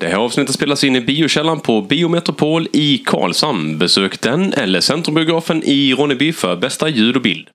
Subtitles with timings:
[0.00, 3.78] Det här avsnittet spelas in i biokällan på Biometropol i Karlshamn.
[3.78, 7.48] Besök den eller Centrumbiografen i Ronneby för bästa ljud och bild.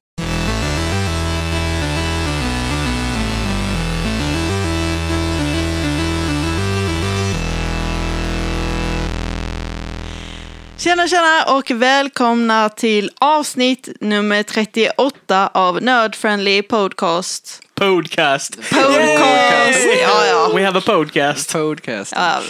[10.78, 17.63] Tjena tjena och välkomna till avsnitt nummer 38 av Nerd Friendly Podcast.
[17.76, 18.56] Podcast.
[18.56, 19.88] Podcast!
[20.02, 20.52] Ja, ja.
[20.56, 21.54] We have a podcast.
[21.54, 22.14] Podcast.
[22.16, 22.42] ja.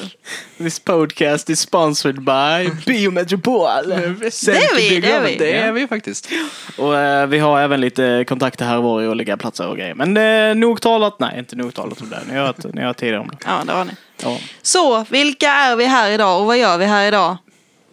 [0.57, 3.89] This podcast is sponsored by Biometropol.
[3.89, 4.09] Det är
[4.75, 5.35] vi, det är vi.
[5.37, 6.29] Det är vi faktiskt.
[6.77, 9.95] Och eh, vi har även lite kontakter här och var i olika platser och grejer.
[9.95, 12.19] Men eh, nog talat, nej inte nog talat om det.
[12.29, 13.37] Ni har hört, ni har hört tidigare om det.
[13.45, 13.91] Ja, det var ni.
[14.23, 14.37] Ja.
[14.61, 17.37] Så, vilka är vi här idag och vad gör vi här idag?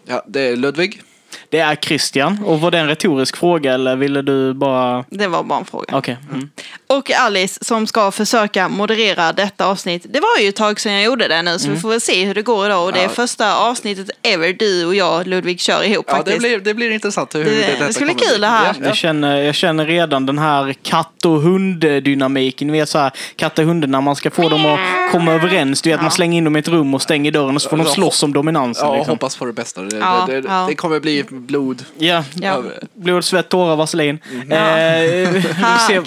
[0.07, 1.03] Ja, det är Ludvig.
[1.51, 2.39] Det är Christian.
[2.45, 5.05] Och var det en retorisk fråga eller ville du bara...
[5.11, 5.97] Det var bara en fråga.
[5.97, 6.17] Okej.
[6.33, 6.51] Mm.
[6.87, 10.07] Och Alice som ska försöka moderera detta avsnitt.
[10.11, 12.25] Det var ju ett tag sedan jag gjorde det nu så vi får väl se
[12.25, 12.85] hur det går idag.
[12.87, 13.09] Och det är Ja.
[13.09, 16.37] första avsnittet ever du och jag Ludvig kör ihop Ja, faktiskt.
[16.37, 18.47] det blir, det blir intressant hur Det- det, det detta ska bli kommer kul det
[18.47, 18.75] här.
[18.81, 22.67] Ja, Jag, känner, jag känner redan den här katt och hund-dynamiken.
[22.67, 25.83] Ni vet så här, katt och hund när man ska få dem att komma överens.
[25.83, 27.77] Du vet, man slänger in dem i ett rum och stänger dörren och så får
[27.77, 28.87] de Ja, slåss om dominansen.
[28.89, 29.11] ja liksom.
[29.13, 29.81] hoppas på det bästa.
[29.83, 30.65] Det, Ja, det, det, ja.
[30.69, 31.85] det kommer bli blod.
[31.99, 32.63] Ja, Ja.
[32.95, 34.19] blod, svett, tårar, vaselin.
[34.33, 34.53] Mhm.
[34.53, 35.43] Eh, vi
[35.87, 36.03] ser,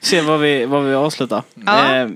[0.00, 1.42] se vad vi, vad vi avslutar.
[1.66, 1.94] Ja.
[1.96, 2.08] Eh,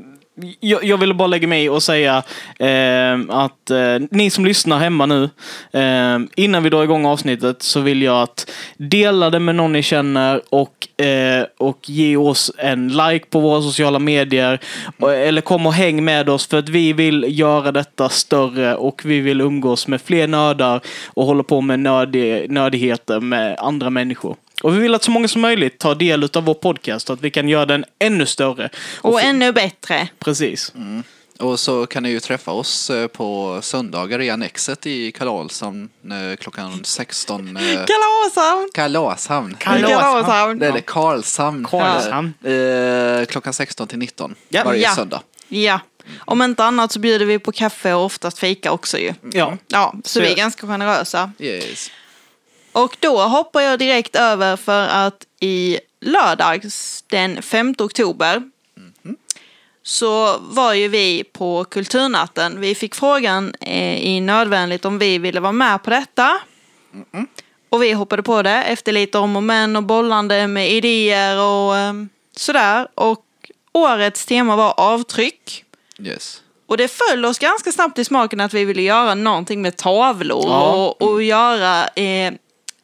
[0.60, 2.22] jag, jag ville bara lägga mig i och säga
[2.58, 5.24] eh, att eh, ni som lyssnar hemma nu,
[5.72, 9.82] eh, innan vi drar igång avsnittet så vill jag att dela det med någon ni
[9.82, 14.60] känner och, eh, och ge oss en like på våra sociala medier.
[15.02, 19.02] Eh, eller kom och häng med oss för att vi vill göra detta större och
[19.04, 24.36] vi vill umgås med fler nördar och hålla på med nördig, nördigheter med andra människor.
[24.62, 27.20] Och vi vill att så många som möjligt tar del av vår podcast så att
[27.20, 28.70] vi kan göra den ännu större.
[29.00, 30.08] Och få- ännu bättre.
[30.19, 30.72] Precis.
[31.39, 36.36] Och så kan ni ju träffa oss eh, på söndagar i Annexet i Karlshamn eh,
[36.36, 37.56] klockan 16.
[37.56, 38.69] eh, Kalashamn!
[38.75, 39.56] Kalashamn.
[39.58, 40.62] Kalashamn!
[40.62, 41.65] Eller Karlshamn.
[41.71, 42.34] Karlshamn.
[42.44, 44.62] Eh, klockan 16 till 19 Ja.
[44.65, 44.94] varje Ja.
[44.94, 45.22] söndag.
[45.48, 45.81] Ja.
[46.19, 49.12] Om inte annat så bjuder vi på kaffe och oftast fika också ju.
[49.32, 49.56] Ja.
[49.69, 51.32] Ja, så, Så- vi är ganska generösa.
[51.38, 51.91] Yes.
[52.72, 58.42] Och då hoppar jag direkt över för att i lördags den 5 oktober
[59.82, 62.60] så var ju vi på Kulturnatten.
[62.60, 66.41] Vi fick frågan eh, i Nödvändigt om vi ville vara med på detta.
[67.69, 71.76] Och vi hoppade på det efter lite om och men och bollande med idéer och
[71.76, 71.92] eh,
[72.36, 72.88] sådär.
[72.94, 73.25] Och
[73.72, 75.64] årets tema var avtryck.
[75.98, 76.42] Yes.
[76.66, 80.44] Och det föll oss ganska snabbt i smaken att vi ville göra någonting med tavlor
[80.47, 80.72] Ja.
[80.75, 82.32] och, och göra eh,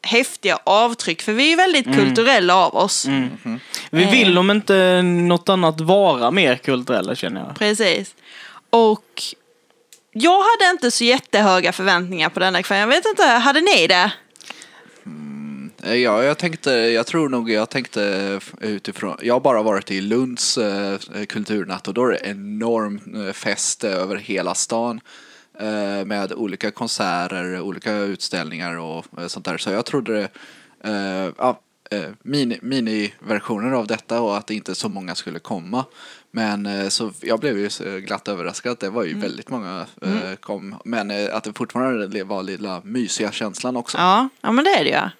[0.06, 1.22] häftiga avtryck.
[1.22, 3.06] För vi är väldigt kulturella av oss.
[3.90, 4.10] Vi Eh.
[4.10, 7.56] vill om inte något annat vara mer kulturella känner jag.
[7.58, 8.14] Precis.
[8.70, 9.22] Och
[10.12, 12.80] jag hade inte så jättehöga förväntningar på denna kväll.
[12.80, 14.10] Jag vet inte, hade ni det?
[15.84, 20.00] Eh, Ja, jag tänkte, jag tror nog jag tänkte utifrån, jag har bara varit i
[20.00, 25.00] Lunds eh, kulturnatt och då är det enorm fest över hela stan
[26.06, 29.58] med olika konserter, olika utställningar och eh, sånt där.
[29.58, 30.28] Så jag trodde det,
[30.90, 35.84] eh, ja, eh, mini, miniversioner av detta och att inte så många skulle komma.
[36.30, 37.68] Men eh, så jag blev ju
[38.00, 40.74] glatt överraskad att det var ju väldigt många eh, kom.
[40.84, 43.98] Men eh, att det fortfarande var lilla mysiga känslan också.
[43.98, 45.10] Ja, ja men det är det ju.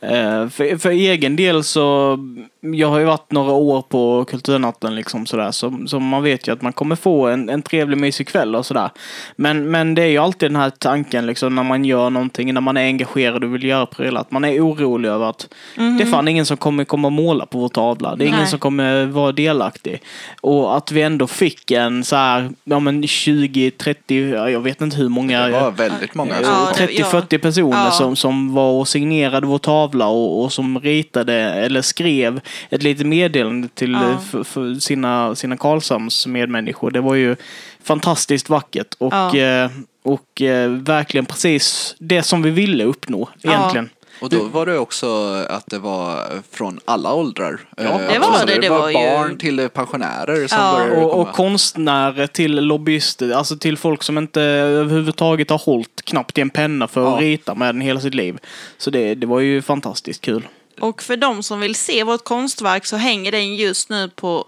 [0.00, 2.18] Eh, för, för egen del så,
[2.60, 6.52] jag har ju varit några år på Kulturnatten liksom sådär, så, så man vet ju
[6.52, 8.90] att man kommer få en, en trevlig mysig kväll och sådär.
[9.36, 12.60] Men, men det är ju alltid den här tanken liksom när man gör någonting, när
[12.60, 16.06] man är engagerad och vill göra prylar, att man är orolig över att det är
[16.06, 18.16] fan ingen som kommer komma och måla på vår tavla.
[18.16, 18.48] Det är ingen Nej.
[18.48, 20.02] som kommer vara delaktig.
[20.40, 24.80] Och att vi ändå fick en så här, ja men 20, 30, ja, jag vet
[24.80, 25.46] inte hur många.
[25.46, 26.34] Det var väldigt många.
[26.34, 27.90] Eh, Ja, det- 30-40 personer Ja.
[27.90, 32.40] som, som var och signerade vår tavla och, och som ritade eller skrev
[32.70, 34.10] ett litet meddelande till Ja.
[34.10, 36.90] eh, för, för sina, sina Karlshamns medmänniskor.
[36.90, 37.36] Det var ju
[37.82, 39.36] fantastiskt vackert och, Ja.
[39.36, 39.70] eh,
[40.02, 43.90] och eh, verkligen precis det som vi ville uppnå egentligen.
[44.20, 45.06] Och då var det också
[45.48, 47.60] att det var från alla åldrar.
[47.76, 47.82] Ja,
[48.12, 50.72] det var så det, det var, var ju- barn till pensionärer som Ja.
[50.78, 51.22] började Och, komma.
[51.30, 56.50] och konstnärer till lobbyister, alltså till folk som inte överhuvudtaget har hållit knappt i en
[56.50, 57.26] penna för att Ja.
[57.28, 58.38] rita med den hela sitt liv.
[58.78, 60.48] Så det, det var ju fantastiskt kul.
[60.80, 64.46] Och för de som vill se vårt konstverk så hänger den just nu på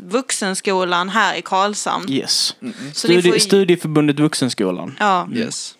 [0.00, 2.12] Vuxenskolan här i Karlshamn.
[2.12, 2.56] Yes.
[2.92, 4.96] Så ni Studi- får Studieförbundet Vuxenskolan.
[5.00, 5.28] Ja.
[5.34, 5.76] Yes.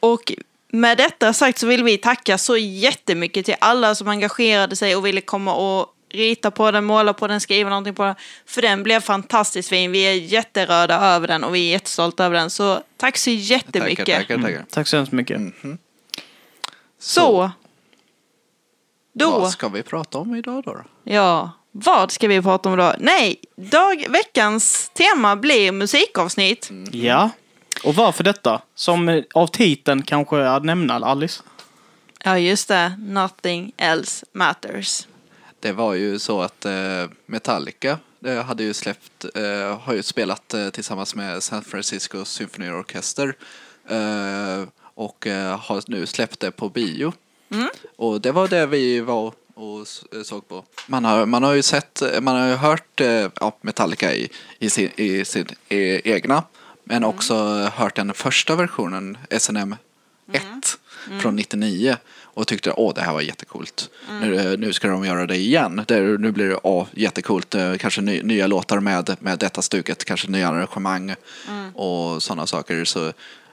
[0.00, 0.32] Och
[0.72, 5.06] med detta sagt så vill vi tacka så jättemycket till alla som engagerade sig och
[5.06, 8.14] ville komma och rita på den, måla på den, skriva någonting på den.
[8.46, 9.92] För den blev fantastiskt fin.
[9.92, 12.50] Vi är jätterörda över den och vi är jättestolta över den.
[12.50, 14.06] Så tack så jättemycket.
[14.06, 14.64] Tackar, tackar, tackar.
[14.70, 15.36] Tack så hemskt mycket.
[15.36, 15.78] Mm.
[17.00, 17.50] Så.
[19.18, 19.38] Då.
[19.40, 20.76] Vad ska vi prata om idag då?
[21.04, 22.94] Ja, vad ska vi prata om då?
[22.98, 26.70] Nej, dag, veckans tema blir musikavsnitt.
[26.90, 27.30] Ja.
[27.84, 28.62] Och varför detta?
[28.74, 31.42] Som av titeln kanske att nämna Alice.
[32.24, 32.96] Ja, just det.
[32.98, 35.06] Nothing else matters.
[35.60, 36.72] Det var ju så att eh,
[37.26, 42.70] Metallica eh, hade ju släppt, eh, har ju spelat eh, tillsammans med San Francisco Symphony
[42.70, 43.36] Orchester
[43.88, 47.12] eh, och eh, har nu släppt det på bio.
[47.96, 49.80] Och det var det vi var och
[50.14, 50.64] eh, såg på.
[50.86, 54.70] Man har, man har ju sett, man har ju hört eh, ja, Metallica i, i
[54.70, 56.42] sin, i sin e, egna,
[56.84, 57.34] men också
[57.74, 59.76] hört den första versionen, SNM
[60.32, 60.42] 1
[61.20, 61.96] från 99
[62.38, 63.90] och tyckte åh det här var jättecoolt.
[64.20, 65.84] Nu, nu ska de göra det igen.
[65.86, 67.54] Det, nu blir det åh, jättecoolt.
[67.54, 71.14] Eh, Kanske ny, nya låtar med, med detta stuket, kanske nya arrangemang
[71.74, 72.84] och sådana saker.
[72.84, 73.06] Så,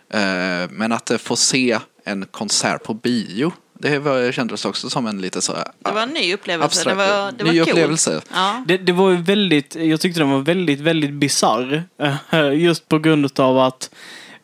[0.09, 3.51] eh, men att eh, få se en konsert på bio,
[3.91, 6.65] det var, kändes också som en lite så Det var en ny upplevelse.
[6.65, 7.69] abstrakt, det var, det var ny coolt.
[7.69, 8.21] upplevelse.
[8.33, 8.63] Ja.
[8.67, 11.83] Det, det var ju väldigt, jag tyckte den var väldigt, väldigt bizarr.
[12.53, 13.89] Just på grund av att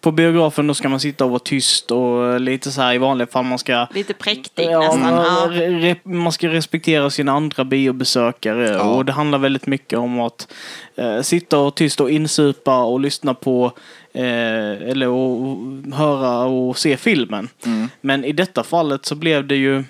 [0.02, 3.28] på biografen då ska man sitta och vara tyst och lite så här i vanliga
[3.28, 5.00] fall man ska Lite präktig Ja, nästan.
[5.02, 5.48] man, Ja.
[5.52, 8.82] re- man ska respektera sina andra biobesökare Ja.
[8.82, 10.48] och det handlar väldigt mycket om att
[10.96, 13.72] eh, sitta och tyst och insupa och lyssna på
[14.14, 15.58] eh, eller och, och
[15.94, 17.50] höra och se filmen.
[17.66, 17.88] Mm.
[18.02, 19.84] Men i detta fallet så blev det ju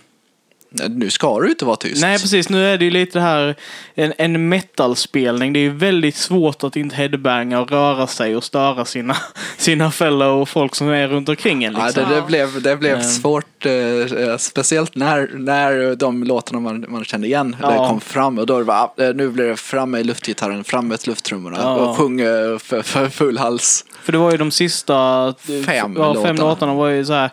[0.89, 2.01] Nu ska du inte vara tyst.
[2.01, 3.55] Nej precis, nu är det ju lite det här
[3.95, 5.53] en, en metalspelning.
[5.53, 9.15] Det är ju väldigt svårt att inte headbanga och röra sig och störa sina,
[9.57, 11.73] sina fellow och folk som är runt omkring en.
[11.73, 12.09] Ja, Liksom.
[12.09, 13.03] det, det blev, det blev Ehm.
[13.03, 17.87] svårt, eh, eh, speciellt när, när de låtarna man, man kände igen Ja.
[17.87, 18.37] kom fram.
[18.39, 21.75] Och då var ah, nu blir det fram med luftgitarren, fram med lufttrummorna Ja.
[21.75, 23.85] och sjung eh, för, för full hals.
[24.03, 26.49] För det var ju de sista eh, Fem ja, fem låtarna.
[26.49, 27.31] låtarna var ju så här eh,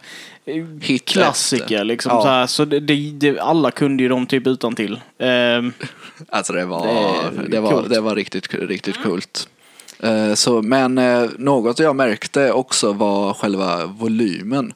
[0.81, 2.13] Hit klassiker liksom.
[2.15, 2.23] Ja.
[2.23, 5.01] Så, här, så det, det, alla kunde ju dem typ utan till.
[5.19, 5.73] Ehm,
[6.29, 6.87] Alltså det var,
[7.33, 7.91] Det det, var, coolt.
[7.91, 9.49] det var riktigt, riktigt coolt.
[10.01, 14.73] Eh, så, men eh, något jag märkte också var själva volymen.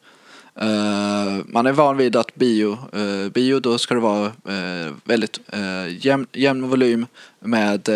[0.60, 2.78] Eh, man är van vid att bio,
[3.30, 4.32] bio då ska det vara
[5.04, 7.06] väldigt uh, jämn, jämn volym
[7.40, 7.88] med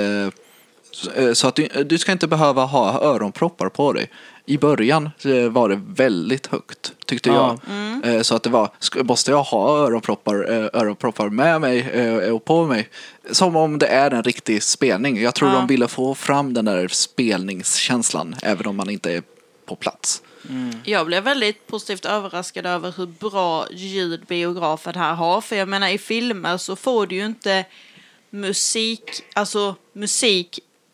[0.91, 4.11] så, så att du, du ska inte behöva ha öronproppar på dig.
[4.47, 7.59] I början eh, var det väldigt högt tyckte Ja.
[8.03, 8.15] jag.
[8.17, 8.71] Eh, Så att det var,
[9.03, 12.89] måste jag ha öronproppar, eh, öronproppar med mig och på mig?
[13.31, 15.21] Som om det är en riktig spelning.
[15.23, 15.57] Jag tror Ja.
[15.57, 19.23] de ville få fram den där spelningskänslan även om man inte är
[19.67, 20.23] på plats.
[20.85, 25.41] Jag blev väldigt positivt överraskad över hur bra ljud biografen här har.
[25.41, 27.65] För jag menar i filmer så får du ju inte
[28.31, 29.75] musik, alltså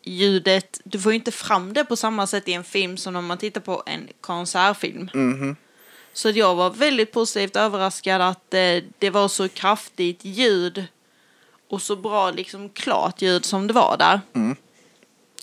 [0.05, 3.21] musikljudet, du får ju inte fram det på samma sätt i en film som när
[3.21, 5.09] man tittar på en konsertfilm.
[6.13, 10.85] Så att jag var väldigt positivt överraskad att eh, det var så kraftigt ljud
[11.69, 14.21] och så bra liksom klart ljud som det var där.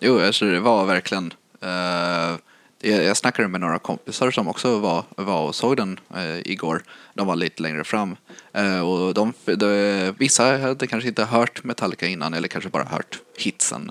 [0.00, 1.32] Jo, alltså det var verkligen...
[1.60, 2.36] eh,
[2.80, 6.82] jag, snackade med några kompisar som också var, var och såg den eh, igår.
[7.14, 8.16] De var lite längre fram.
[8.52, 13.18] Eh, och de, de, vissa hade kanske inte hört Metallica innan eller kanske bara hört
[13.38, 13.90] hitsen.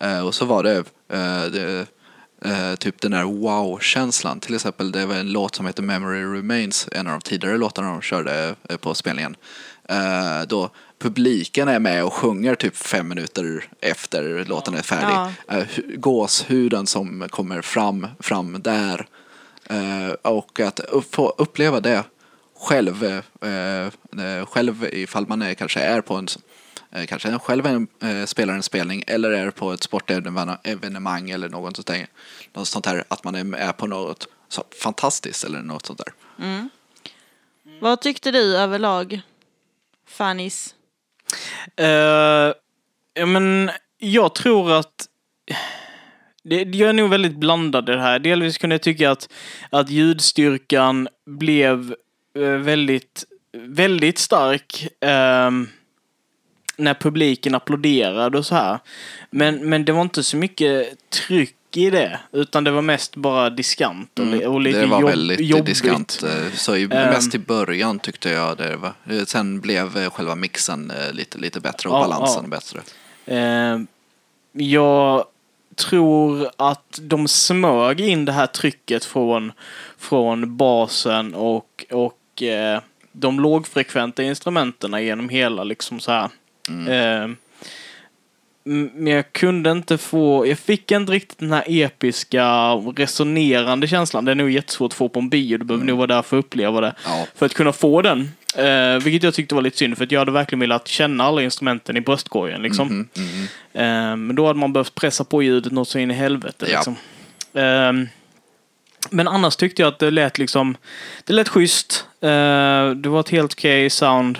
[0.00, 0.76] Eh, och så var det,
[1.08, 1.86] eh, det
[2.44, 4.40] eh, typ den där wow-känslan.
[4.40, 7.90] Till exempel det var en låt som heter Memory Remains, en av de tidigare låtarna
[7.90, 9.36] de körde eh, på spelningen.
[10.46, 10.70] Då
[11.02, 15.32] publiken är med och sjunger typ fem minuter efter låten är färdig.
[15.46, 15.56] Ja.
[15.56, 19.06] Eh, hu- gåshuden som kommer fram, fram där.
[19.64, 20.80] Eh, och att
[21.10, 22.04] få uppleva det
[22.56, 26.28] själv, eh, själv ifall man är, kanske är på en
[27.08, 31.86] kanske själv en, eh, spelar en spelning eller är på ett sportevenemang eller något sånt
[31.86, 32.06] där,
[32.52, 36.12] något sånt där att man är med på något så fantastiskt eller något sånt där.
[37.80, 39.20] Vad tyckte du överlag,
[40.08, 40.74] Fannys?
[41.80, 42.54] Uh,
[43.14, 45.08] ja, men jag tror att
[46.44, 48.18] det, jag är nog väldigt blandad i det här.
[48.18, 49.32] Delvis kunde jag tycka att,
[49.70, 51.94] att ljudstyrkan blev
[52.38, 55.68] eh, väldigt, väldigt stark ehm,
[56.76, 58.78] när publiken applåderade och så här.
[59.30, 63.50] Men, men det var inte så mycket tryck i det, utan det var mest bara
[63.50, 64.90] diskant och, li- och lite Mm.
[64.90, 65.66] det var jobb, väldigt jobbigt.
[65.66, 66.22] diskant.
[66.22, 66.88] eh, Så i, Ehm.
[66.88, 68.92] mest i början tyckte jag det var.
[69.16, 72.50] Eh, Sen blev eh, själva mixen lite, lite bättre och Ja, balansen ja.
[72.50, 72.80] bättre.
[73.26, 73.78] Eh,
[74.52, 75.24] jag
[75.76, 79.52] tror att de smög in det här trycket från,
[79.98, 82.80] från basen och, och eh,
[83.12, 86.28] de lågfrekventa instrumenten genom hela liksom så här
[86.88, 87.36] Eh, m-
[88.64, 94.24] men jag kunde inte få, jag fick inte riktigt den här episka, resonerande känslan.
[94.24, 96.38] Det är nog jättesvårt att få på en bio, du behöver nog vara där för
[96.38, 96.94] att uppleva det.
[97.04, 97.26] Ja.
[97.34, 98.30] För att kunna få den.
[98.56, 101.96] Eh, vilket jag tyckte var lite synd, för jag hade verkligen velat känna alla instrumenten
[101.96, 102.62] i bröstkorgen.
[102.62, 102.86] Liksom.
[102.86, 103.48] Mhm, mhm.
[103.72, 106.66] Eh, men då hade man behövt pressa på ljudet något så in i helvete.
[106.70, 106.76] Ja.
[106.76, 106.96] Liksom.
[107.54, 108.08] Eh,
[109.10, 110.76] men annars tyckte jag att det lät liksom,
[111.24, 112.06] det lät schysst.
[112.20, 114.38] Eh, det var ett helt okej sound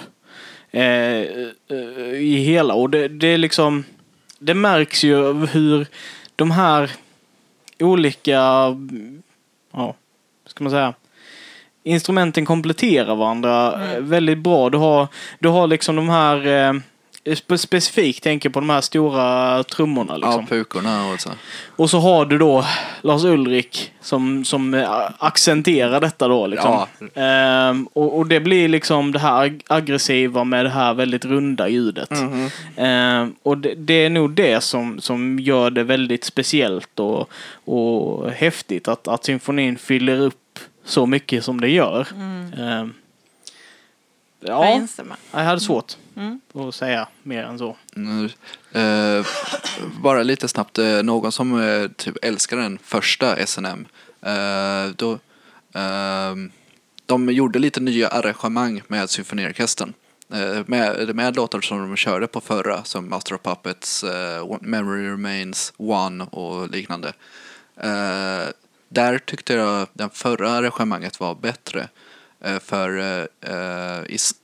[0.71, 2.75] eh, eh, i hela.
[2.75, 3.85] Och det, det är liksom,
[4.43, 5.87] det märks ju hur
[6.37, 6.91] de här
[7.79, 8.41] olika,
[9.73, 9.95] ja,
[10.47, 10.95] ska man säga,
[11.83, 14.71] instrumenten kompletterar varandra eh, väldigt bra.
[14.71, 15.09] Du har,
[15.39, 16.81] du har liksom de här, eh,
[17.57, 20.17] specifikt tänker på de här stora trummorna.
[20.17, 20.41] Liksom.
[20.51, 21.31] Ja, pukorna och så.
[21.77, 22.65] Och så har du då
[23.03, 26.47] Lars Ulrik som, som eh, accenterar detta då.
[26.47, 26.87] Liksom.
[27.15, 31.69] Ehm, och, och det blir liksom det här ag- aggressiva med det här väldigt runda
[31.69, 32.11] ljudet.
[32.77, 37.31] Ehm, och det, det är nog det som, som gör det väldigt speciellt och,
[37.65, 42.07] och häftigt att, att symfonin fyller upp så mycket som det gör.
[42.59, 42.95] Ehm,
[44.41, 45.17] Jag ja, instämmer.
[45.33, 46.41] jag hade svårt Mm.
[46.55, 47.77] att säga mer än så.
[47.97, 48.29] Mm,
[48.73, 49.27] eh,
[50.03, 53.87] bara lite snabbt, eh, någon som eh, typ älskar den första SNM.
[54.23, 55.13] Eh, då,
[55.75, 56.35] eh,
[57.07, 59.93] de gjorde lite nya arrangemang med symfoniorkestern.
[60.33, 65.09] Eh, med, med låtar som de körde på förra, som Master of Puppets, eh, Memory
[65.09, 67.13] Remains, One och liknande.
[67.77, 68.49] Eh,
[68.89, 71.89] där tyckte jag den förra arrangemanget var bättre.
[72.41, 74.35] Eh, för eh, Uh, is,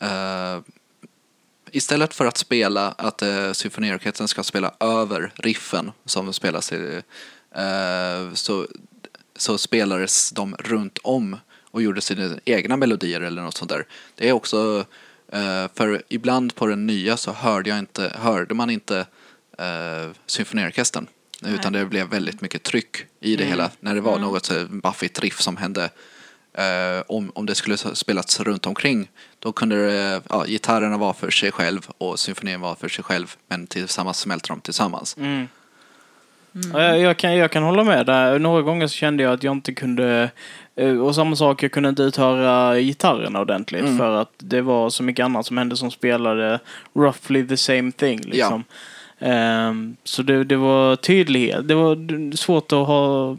[0.00, 0.60] eh,
[1.72, 7.02] istället för att spela att eh, symfoniorkestern ska spela över riffen som spelas i,
[7.54, 8.66] eh, så,
[9.36, 11.36] så spelades de runt om
[11.70, 13.86] och gjorde sina egna melodier eller något sånt där.
[14.14, 14.84] Det är också,
[15.32, 19.06] eh, för ibland på den nya så hörde, jag inte, hörde man inte
[19.58, 21.06] eh, symfoniorkestern.
[21.46, 23.70] Utan det blev väldigt mycket tryck i det hela.
[23.80, 25.90] När det var något så baffigt riff som hände.
[26.54, 31.30] Eh, om, om det skulle spelats runt omkring då kunde det, ja, gitarrerna vara för
[31.30, 35.16] sig själv och symfonin var för sig själv men tillsammans smälter de tillsammans.
[35.16, 35.48] Mm.
[36.72, 38.38] Ja, Jag, jag, kan, jag kan hålla med där.
[38.38, 40.30] Några gånger så kände jag att jag inte kunde
[40.76, 43.98] eh, och samma sak, jag kunde inte uthöra gitarrerna ordentligt Mm.
[43.98, 46.60] för att det var så mycket annat som hände som spelade
[46.94, 48.20] roughly the same thing.
[48.20, 48.64] Liksom.
[49.18, 51.68] Ehm, så det, det var tydlighet.
[51.68, 53.36] Det var svårt att ha...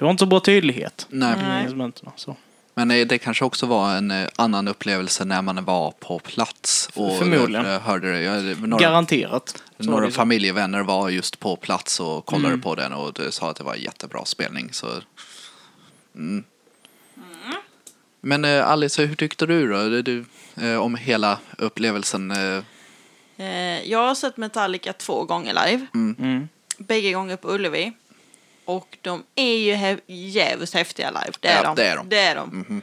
[0.00, 1.62] Det var inte så bra tydlighet Nej.
[1.62, 2.10] instrumenten.
[2.16, 2.36] Så.
[2.74, 6.90] Men eh, det kanske också var en eh, annan upplevelse när man var på plats.
[6.94, 7.66] Och Förmodligen.
[7.66, 8.22] eh, hörde det.
[8.22, 9.62] Jag, några Garanterat.
[9.76, 12.60] Några det familjevänner var just på plats och kollade Mm.
[12.60, 14.68] på den och sa att det var jättebra spelning.
[14.72, 14.86] Så,
[16.14, 16.44] mm.
[18.20, 20.02] Men eh, Alice, hur tyckte du då?
[20.02, 20.24] Du,
[20.78, 22.32] om hela upplevelsen?
[23.84, 25.86] Jag har sett Metallica två gånger live.
[25.94, 26.48] Mm.
[26.78, 27.92] Bägge gånger på Ullevi.
[28.64, 31.32] Och de är ju hä- jävligt häftiga live.
[31.40, 31.74] Det är, Ja, de.
[31.76, 32.08] det är de.
[32.08, 32.48] Det är de.
[32.48, 32.82] mhm.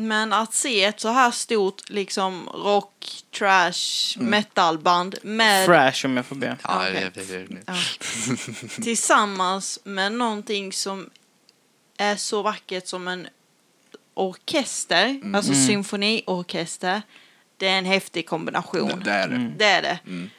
[0.00, 3.06] Men att se ett så här stort liksom rock,
[3.38, 4.30] trash, Mm.
[4.30, 6.56] metalband med Fresh om jag får be.
[6.62, 7.10] Ja, Okej.
[7.14, 7.74] det, det, det, Ja.
[8.82, 11.10] tillsammans med någonting som
[11.98, 13.28] är så vackert som en
[14.14, 15.66] orkester, alltså Mm.
[15.66, 17.02] symfoniorkester.
[17.56, 19.02] Det är en häftig kombination.
[19.04, 19.34] det är det.
[19.34, 19.52] Mm.
[19.58, 19.98] Det är det.
[20.06, 20.30] Mm.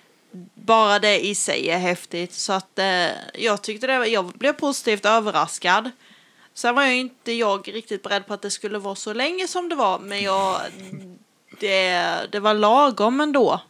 [0.53, 2.33] Bara det i sig är häftigt.
[2.33, 5.91] Så att eh, jag tyckte det var, jag blev positivt överraskad.
[6.53, 9.69] Sen var jag inte jag riktigt beredd på att det skulle vara så länge som
[9.69, 9.99] det var.
[9.99, 10.61] Men jag,
[11.59, 13.61] det, det var lagom ändå.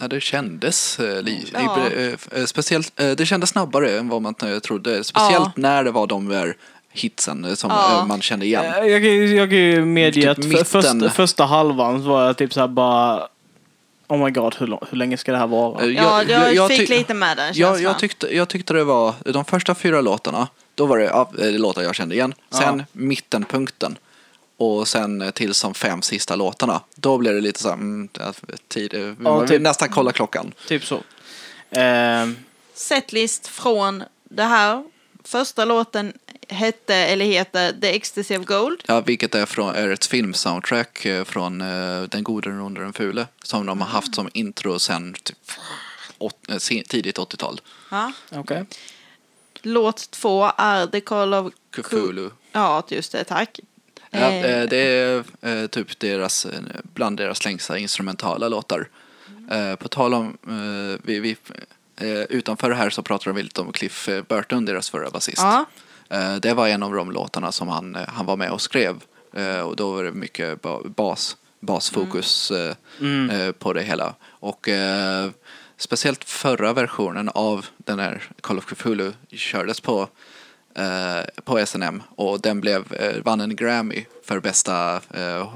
[0.00, 1.86] Ja, det kändes eh, li, Ja.
[1.86, 5.04] eh, eh, speciellt, det kändes snabbare än vad man trodde.
[5.04, 5.52] Speciellt Ja.
[5.56, 6.56] när det var de där
[6.92, 8.04] hitsen som Ja.
[8.08, 8.64] man kände igen.
[8.64, 12.36] Jag, kan ju- jag kan ju medge Typ att för, första, första halvan var jag
[12.36, 13.28] typ såhär bara
[14.10, 15.82] Oh my god, hur, lång- hur länge ska det här vara?
[15.84, 17.82] Eh, Ja, jag, jag fick ty- lite med den Jag, känslan.
[17.82, 21.50] jag, tyckte, jag tyckte det var, de första fyra låtarna, då var det ja, eh,
[21.52, 22.34] låtar jag kände igen.
[22.50, 22.84] Sen Ja.
[22.92, 23.98] mittenpunkten
[24.56, 26.80] och sen eh, till som fem sista låtarna.
[26.96, 28.08] Då blev det lite så här, mm,
[28.68, 29.62] tid, eh, vi Ja, typ.
[29.62, 30.52] nästan kolla klockan.
[30.68, 31.00] Typ så.
[31.70, 32.36] Ehm,
[32.74, 34.84] Setlist från det här.
[35.24, 36.12] Första låten
[36.50, 38.82] hette, eller heter The Ecstasy of Gold.
[38.86, 42.92] Ja, vilket är, från, är ett filmsoundtrack eh, från uh, Den gode, den onde, den
[42.92, 43.26] fule.
[43.42, 45.38] Som de har haft som intro sen typ,
[46.18, 47.60] åt, eh, tidigt 80-tal.
[47.90, 48.12] Ja.
[48.32, 48.64] Okej.
[49.62, 52.30] Låt två är The Call of Cthulhu.
[52.52, 53.60] Ja, just det, tack.
[54.10, 56.60] Ja, Eh, eh, det är eh, typ deras, eh,
[56.94, 58.88] bland deras längsta instrumentala låtar.
[59.50, 61.36] Eh, På tal om, eh, vi, vi,
[61.96, 65.42] eh, utanför det här så pratar de lite om Cliff eh, Burton, deras förra basist.
[65.42, 65.66] Ja.
[66.10, 68.96] Eh, Det var en av de låtarna som han, eh, han var med och skrev.
[69.36, 72.52] Eh, Och då var det mycket ba- bas basfokus
[73.00, 73.30] Mm.
[73.30, 74.14] eh, på det hela.
[74.28, 74.68] Och
[75.76, 80.08] speciellt förra versionen av den här Call of Cthulhu kördes på,
[81.44, 82.84] på SNM och den blev,
[83.24, 85.00] vann en Grammy för bästa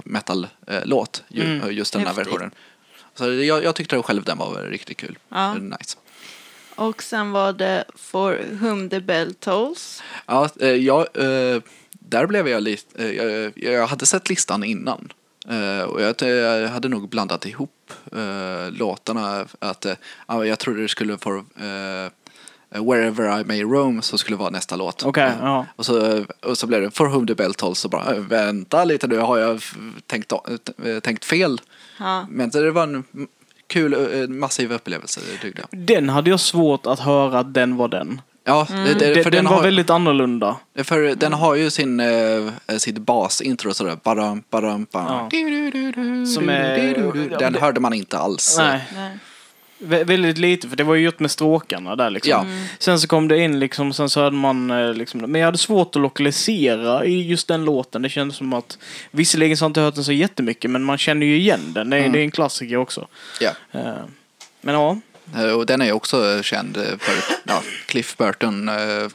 [0.05, 1.73] metal-låt, Mm.
[1.73, 2.51] just den här versionen.
[3.15, 5.19] Så jag, jag tyckte själv den var riktigt kul.
[5.29, 5.55] Ja.
[5.55, 5.97] Nice.
[6.75, 10.03] Och sen var det For Whom the Bell Tolls.
[10.27, 13.05] Ja, eh, jag, eh, där blev jag lite...
[13.05, 15.13] eh, Jag, jag hade sett listan innan.
[15.89, 17.93] Och jag, hade nog blandat ihop
[18.71, 19.47] låtarna.
[19.59, 19.87] Att,
[20.29, 22.11] ja, jag trodde det skulle få eh,
[22.83, 25.17] Wherever I May Roam så skulle vara nästa låt.
[25.17, 25.67] Eh, ja.
[25.77, 27.79] och, så, och så blev det For Whom the Bell Tolls.
[27.79, 29.63] Så bara, eh, vänta lite nu, har jag
[30.07, 30.33] tänkt,
[31.03, 31.61] tänkt fel?
[31.99, 32.27] Ja.
[32.31, 33.05] Men det var en
[33.67, 33.93] kul,
[34.23, 35.81] eh, massiv upplevelse tyckte jag.
[35.81, 38.21] Den hade jag svårt att höra att den var den.
[38.47, 40.57] Ja, det, det, Den, för den, den, var har, väldigt annorlunda.
[40.85, 43.97] För den har ju sin, eh, sitt basintro sådär.
[44.03, 45.29] Badam, badam, badam.
[45.33, 46.27] Ja.
[46.27, 48.55] Som är- Den hörde man inte alls.
[48.59, 49.19] Nej, Nej.
[49.85, 52.31] Vä- väldigt lite, för det var ju gjort med stråkarna där liksom.
[52.31, 52.67] Ja.
[52.79, 55.59] Sen så kom det in liksom, sen så hade man eh, liksom, men jag hade
[55.59, 58.03] svårt att lokalisera i just den låten.
[58.03, 58.79] Det kändes som att,
[59.11, 61.91] visserligen så har jag inte hört den så jättemycket, men man känner ju igen den.
[61.91, 62.13] Det är, Mm.
[62.13, 63.09] det är en klassiker också.
[63.41, 63.51] Ja.
[63.73, 63.95] Eh,
[64.61, 64.99] Men ja,
[65.37, 67.15] Eh, Och den är också känd för
[67.45, 68.67] ja, Cliff Burton.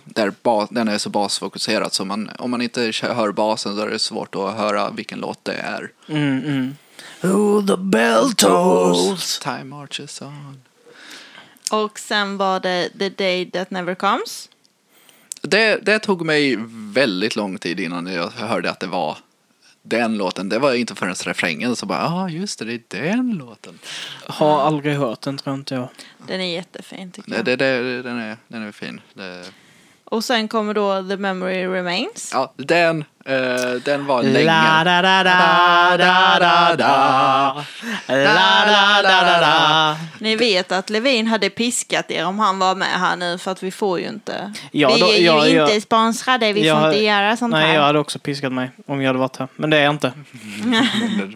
[0.04, 4.00] Där den är så basfokuserad så man, om man inte hör basen så är det
[4.00, 5.90] svårt att höra vilken låt det är.
[6.10, 6.76] mm, mm.
[7.24, 9.40] Oh, the bell tolls.
[9.40, 10.62] Time marches on.
[11.72, 14.50] Och sen var det The Day That Never Comes.
[15.42, 16.56] Det, det tog mig
[16.94, 19.18] väldigt lång tid innan jag hörde att det var
[19.82, 20.50] den låten.
[20.50, 23.80] Det var inte förrän refrängen så bara, ja ah, just det, det är den låten.
[24.28, 25.88] Har aldrig hört den tror inte jag.
[26.28, 27.46] Den är jättefin tycker Det, jag.
[27.46, 29.02] det, det, den, är, den är fin.
[29.14, 29.46] Det,
[30.10, 32.32] Och sen kommer då The Memory Remains.
[32.34, 33.36] ja, den, eh,
[33.86, 34.46] den var länge.
[34.46, 37.66] La da da da da da da.
[38.08, 39.98] La da da da da.
[40.20, 43.64] Ni vet att Levin hade piskat er om han var med här nu för att
[43.64, 44.54] vi får ju inte.
[44.72, 45.64] Ja, vi då- är ju ja, ja.
[45.70, 47.74] inte sponsrade, vi Jag- får inte göra sånt Nej, här.
[47.76, 49.48] jag hade också piskat mig om jag hade varit här.
[49.56, 50.12] Men det är jag inte.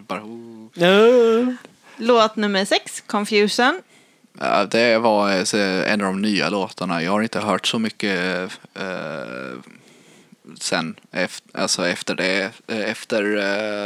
[0.08, 1.52] Bara, oh.
[1.96, 3.82] Låt nummer sex, Confusion.
[4.40, 7.02] Ja, det var eh, en av de nya låtarna.
[7.02, 9.58] Jag har inte hört så mycket eh,
[10.60, 12.50] sen, efter, alltså efter det.
[12.66, 13.36] Eh, Efter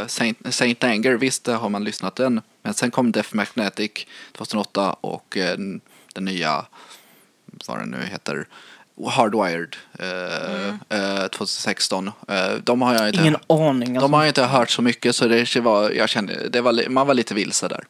[0.00, 2.40] eh, Saint, Saint Anger, visst har man lyssnat den.
[2.62, 3.90] Men sen kom Death Magnetic
[4.32, 5.56] 2008 och eh,
[6.14, 6.64] den nya,
[7.66, 8.46] vad den nu heter,
[9.06, 12.10] Hardwired eh, eh, 2016.
[12.28, 13.88] Eh, de har jag inte, Ingen aning.
[13.88, 14.00] Alltså.
[14.00, 17.06] de har jag inte hört så mycket så det var, jag kände, det var, man
[17.06, 17.84] var lite vilse där.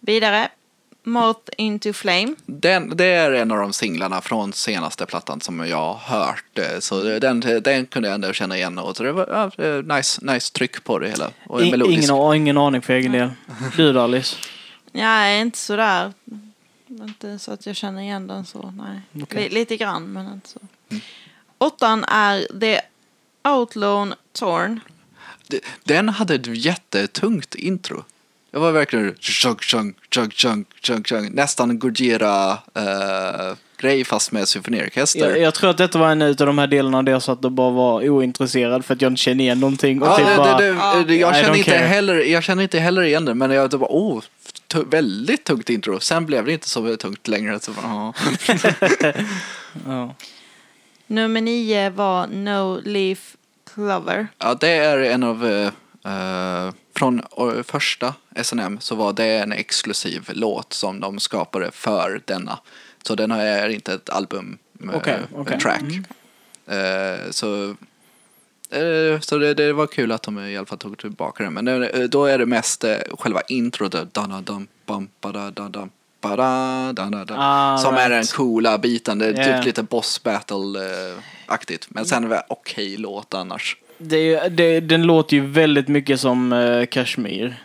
[0.00, 0.48] Vidare,
[1.04, 2.34] Moth Into Flame.
[2.46, 6.58] Den, det är en av de singlarna från senaste plattan som jag har hört.
[6.58, 8.78] eh, Så den, den kunde jag ändå känna igen.
[8.78, 11.30] Och så det var ja, nice, nice tryck på det hela.
[11.46, 12.10] Och I, melodisk.
[12.10, 13.30] ingen, ingen aning för egen del.
[13.76, 14.36] Du då Alice?
[14.92, 16.12] Nej, inte sådär.
[16.88, 19.00] Inte så att jag känner igen den så, nej.
[19.30, 20.60] Li- lite grann, men inte så.
[21.58, 22.80] Åttan är The
[23.48, 24.80] Outlawn Torn.
[25.84, 28.04] Den hade ett jättetungt intro.
[28.50, 31.34] Det var verkligen chug, chug, chug, chug, chug, chug.
[31.34, 35.20] nästan Gojira eh, grej fast med symfoniorkester.
[35.30, 37.52] Jag, jag tror att detta var en av de här delarna där jag satt och
[37.52, 40.02] bara var ointresserad för att jag inte kände igen någonting.
[40.02, 41.78] Och Ja, typ det, bara, det, det, det, jag, känner inte care.
[41.86, 44.22] heller, jag känner inte heller igen det, men jag bara, åh,
[44.66, 46.00] tu- väldigt tungt intro.
[46.00, 47.60] Sen blev det inte så tungt längre.
[47.60, 48.12] Så bara,
[49.86, 50.14] ja.
[51.06, 53.36] Nummer nio var No Leaf
[53.74, 54.28] Clover.
[54.38, 55.46] Ja, det är en av...
[55.46, 55.66] eh,
[56.12, 62.20] eh, från eh, första SNM så var det en exklusiv låt som de skapade för
[62.24, 62.58] denna.
[63.02, 65.60] Så den är inte ett album eh, Okej, okej.
[65.60, 65.82] track.
[66.66, 67.68] Eh, så
[68.70, 71.52] eh, så det, det var kul att de i alla fall tog tillbaka den.
[71.52, 73.94] Men eh, då är det mest eh, själva introt.
[77.30, 79.18] Ah, som är den coola biten.
[79.18, 79.58] Det är Yeah.
[79.58, 81.86] typ lite boss battle-aktigt.
[81.88, 83.76] Men sen är det okej låt annars.
[83.98, 87.56] Det, det, den låter ju väldigt mycket som uh, Kashmir.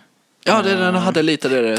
[0.46, 1.76] Ja, det, den hade lite det.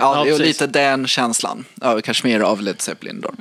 [0.00, 1.64] Ja, det är lite den känslan.
[1.80, 3.32] Ja, Kashmir av Led Zeppelin då.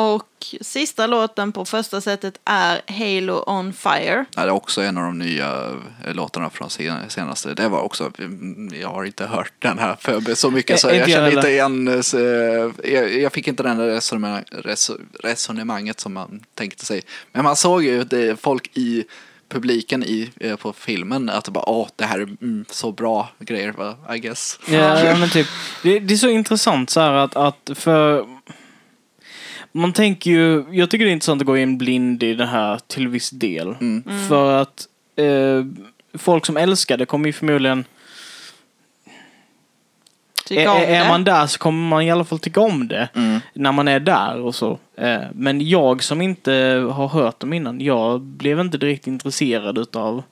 [0.00, 4.24] Och sista låten på första sättet är Halo on Fire.
[4.36, 7.54] Ja, det är också en av de nya eh, låtarna från sen- senaste.
[7.54, 10.96] Det var också, mm, jag har inte hört den här för så mycket så Eh,
[10.98, 16.40] jag känner inte igen, eh, jag, jag fick inte den resonemang, reso, resonemanget som man
[16.54, 17.02] tänkte sig.
[17.32, 19.04] Men man såg ju det, folk i
[19.48, 23.74] publiken i, på filmen att det bara, åh, det här är mm, så bra grejer,
[24.14, 24.58] I guess.
[24.68, 25.46] Ja, ja, men typ.
[25.82, 28.39] Det, det är så intressant så här att, att för...
[29.72, 32.80] man tänker ju, jag tycker det är intressant att gå in blind i det här
[32.86, 33.74] till viss del.
[34.28, 35.64] För att eh,
[36.14, 37.84] folk som älskar det kommer ju förmodligen,
[40.44, 41.08] Tycker är, om är det.
[41.08, 43.08] man där så kommer man i alla fall tycka om det.
[43.54, 44.78] När man är där och så.
[44.96, 46.52] Eh, men jag som inte
[46.92, 50.22] har hört dem innan, jag blev inte direkt intresserad utav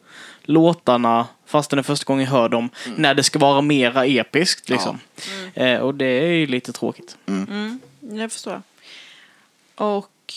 [0.42, 2.70] låtarna fast det är första gången jag hör dem.
[2.96, 4.98] När det ska vara mera episkt liksom.
[5.54, 7.16] Eh, och det är ju lite tråkigt.
[7.26, 8.62] Mm, jag förstår.
[9.78, 10.34] Och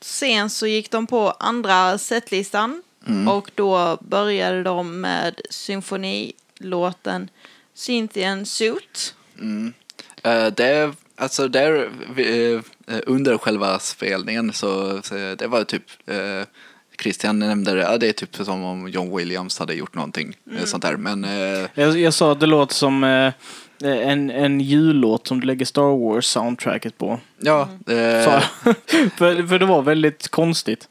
[0.00, 2.82] sen så gick de på andra setlistan.
[3.28, 7.30] Och då började de med symfonilåten
[7.74, 9.14] Cynthian Suit.
[10.22, 12.60] Eh, det, alltså där, eh,
[13.06, 16.42] under själva spelningen så, så det var typ eh,
[17.02, 20.64] Christian nämnde det, ja, det är typ som om John Williams hade gjort någonting eh,
[20.64, 20.96] sånt där.
[20.96, 23.32] Men eh, Jag, jag sa att det låter som eh,
[23.82, 27.20] en, en jullåt som du lägger Star Wars-soundtracket på.
[27.38, 28.32] ja, eh, Sa
[28.64, 28.76] jag.
[29.16, 30.88] för, för det var väldigt konstigt.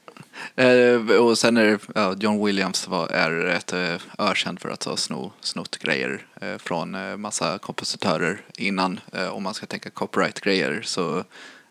[0.56, 4.97] Eh, och sen är ja, John Williams var, är rätt eh, ökänd för att ha
[4.97, 8.99] sno, snott grejer eh, från eh, massa kompositörer innan.
[9.13, 11.23] Eh, om man ska tänka copyright-grejer så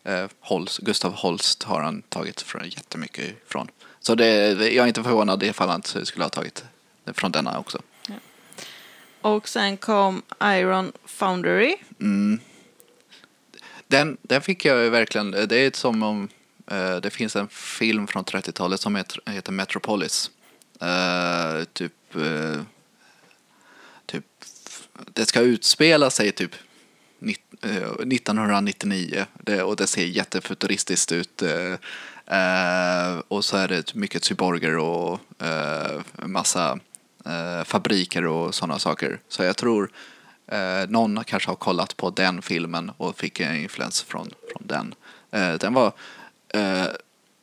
[0.04, 3.68] eh, Holst, Gustav Holst har han tagit från jättemycket ifrån.
[4.00, 6.64] Så det, jag är inte förvånad ifall han skulle ha tagit
[7.12, 7.78] från denna också.
[9.28, 11.76] Och sen kom Iron Foundry.
[12.00, 12.40] Mm.
[13.86, 16.28] Den, den fick jag ju verkligen, det är som om
[16.70, 20.30] eh, det finns en film från 30-talet som heter, heter Metropolis.
[20.80, 22.62] Eh, typ, eh,
[24.06, 24.24] typ,
[25.12, 26.54] det ska utspela sig typ
[27.20, 31.42] 1999 eh, det, och det ser jättefuturistiskt ut.
[31.42, 31.72] Eh,
[32.38, 36.78] eh, och så är det mycket cyborger och eh, massa
[37.28, 39.20] eh, fabriker och sådana saker.
[39.28, 39.90] Så jag tror
[40.46, 44.94] eh, någon kanske har kollat på den filmen och fick en influens från, från den.
[45.30, 45.92] Eh, den var
[46.48, 46.84] eh,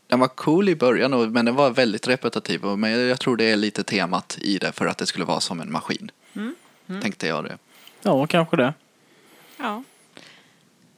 [0.08, 2.66] den var cool i början och- men den var väldigt repetitiv.
[2.66, 5.40] och- Men jag tror det är lite temat i det för att det skulle vara
[5.40, 6.12] som en maskin.
[7.02, 7.58] Tänkte jag det.
[8.02, 8.74] Ja, kanske det.
[9.58, 9.84] Ja.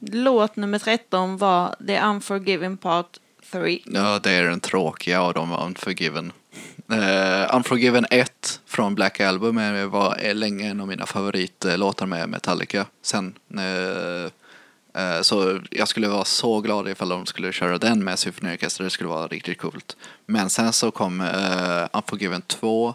[0.00, 3.16] Låt nummer 13 var The Unforgiven Part
[3.52, 3.80] 3.
[3.84, 6.32] Ja, det är den tråkiga av dem, Unforgiven.
[6.92, 12.86] Uh, Unforgiven 1 från Black Album är- var länge en av mina favoritlåtar med Metallica.
[13.02, 18.18] Sen, eh, eh, så jag skulle vara så glad ifall de skulle köra den med
[18.18, 19.96] symfoniorkester, det skulle vara riktigt coolt.
[20.26, 22.94] Men sen så kom uh, Unforgiven 2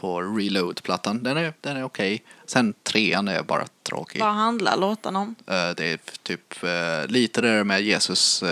[0.00, 2.22] på Reload-plattan, den är, den är okej.
[2.46, 4.20] Sen trean är bara tråkig.
[4.20, 5.34] Vad handlar låten om?
[5.46, 6.54] Det är typ
[7.10, 8.42] lite det där med Jesus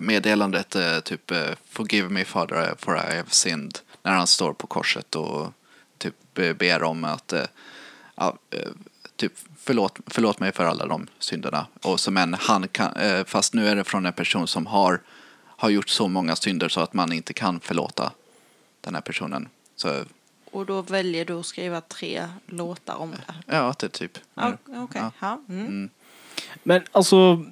[0.00, 3.78] meddelandet, eh, typ eh, Forgive me father for I have sinned.
[4.02, 5.52] När han står på korset och
[5.98, 7.44] typ eh, ber om att eh,
[8.14, 8.68] ja, eh,
[9.16, 11.66] typ förlåt, förlåt mig för alla de synderna.
[11.82, 15.00] Och så, men han kan, eh, fast nu är det från en person som har,
[15.44, 18.12] har gjort så många synder så att man inte kan förlåta
[18.80, 19.48] den här personen.
[19.76, 20.04] Så
[20.50, 23.34] Och då väljer du att skriva tre låtar om det.
[23.46, 24.18] ja, det är typ.
[24.34, 24.56] Okej,
[24.92, 25.12] Ja.
[25.20, 25.40] ja.
[25.48, 25.90] Mm.
[26.62, 27.44] Men alltså,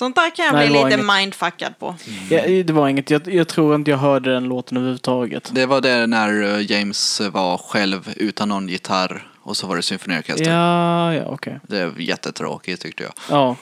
[0.00, 1.06] Sånt där kan jag Nej, bli lite inget.
[1.16, 1.94] mindfuckad på.
[2.30, 3.10] ja, det var inget.
[3.10, 5.50] Jag, jag tror inte jag hörde den låten överhuvudtaget.
[5.54, 9.82] Det var det när eh, James var själv utan någon gitarr och så var det
[9.82, 10.50] symfoniorkester.
[10.52, 11.60] Ja, ja, okej.
[11.68, 13.12] Det var jättetråkigt tyckte jag.
[13.30, 13.56] Ja,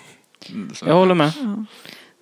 [0.50, 1.32] Mm, så- jag håller med.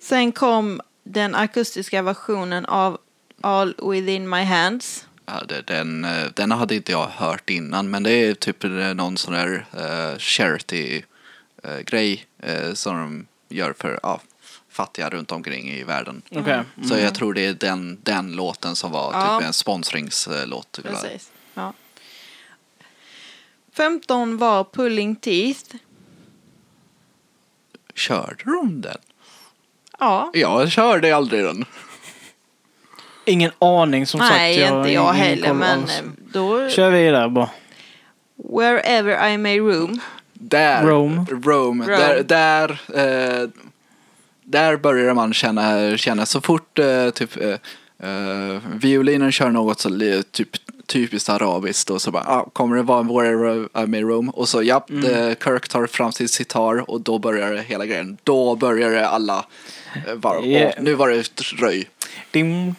[0.03, 2.97] Sen kom den akustiska versionen av
[3.41, 5.05] All Within My Hands.
[5.25, 8.69] Ja, det, den, eh, den hade inte jag hört innan men det är typ eh,
[8.71, 14.21] någon sån där uh, charity-grej eh, som gör för ja,
[14.69, 16.21] fattiga runt omkring i världen.
[16.31, 16.61] Okej.
[16.89, 19.37] Så jag tror det är den, den låten som var Ja.
[19.39, 20.71] typ en sponsringslåt.
[20.71, 20.85] typ.
[20.85, 21.31] Precis.
[21.53, 21.73] Ja.
[23.73, 25.75] 15 var Pulling Teeth.
[27.95, 28.97] Körde de den?
[29.99, 31.65] Ja, Jag körde aldrig den.
[33.25, 34.67] Ingen aning som nej sagt.
[34.67, 35.99] inte har jag heller men alls.
[35.99, 36.69] eh, då...
[36.69, 37.49] Kör vidare bara.
[38.35, 39.99] Wherever I may room.
[40.39, 41.25] Där, Rome.
[41.43, 41.85] Rome.
[41.85, 43.49] Där, där, eh,
[44.43, 47.49] där börjar man känna, känna så fort eh, typ eh,
[48.09, 49.89] eh, violinen kör något så
[50.31, 50.49] typ
[50.87, 54.63] typiskt arabiskt och så bara ah, kommer det vara wherever I may roam och så
[54.63, 58.17] japp, eh, Kirk tar fram sin sitar och då börjar det hela grejen.
[58.23, 59.45] Då börjar det alla
[60.07, 60.73] eh, bara, Yeah.
[60.77, 61.89] åh, nu var det röj.
[62.31, 62.73] Di,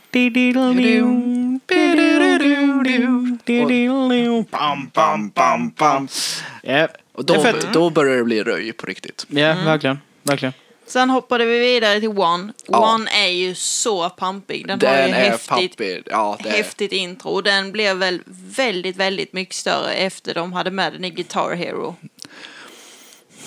[7.18, 7.72] Och då, fett.
[7.72, 9.26] då börjar det bli röj på riktigt.
[9.28, 9.98] Ja, verkligen.
[10.22, 10.52] Verkligen.
[10.86, 12.52] Sen hoppade vi vidare till One.
[12.66, 12.94] Ja.
[12.94, 14.66] One är ju så pampig.
[14.66, 16.02] Den, har Den ju är häftigt, pappig.
[16.06, 17.30] Ja, det är, häftigt intro.
[17.30, 18.22] Och den blev väl
[18.56, 21.96] väldigt, väldigt mycket större efter de hade med den i Guitar Hero.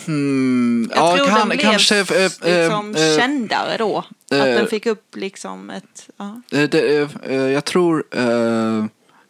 [0.08, 2.00] Mm, Jag ja, tror kan, den blev kanske...
[2.00, 3.98] eh, eh, liksom eh, kändare då.
[3.98, 6.10] att eh, den fick upp liksom ett...
[6.18, 6.42] Ja.
[6.52, 8.86] Eh, det, eh, jag tror eh,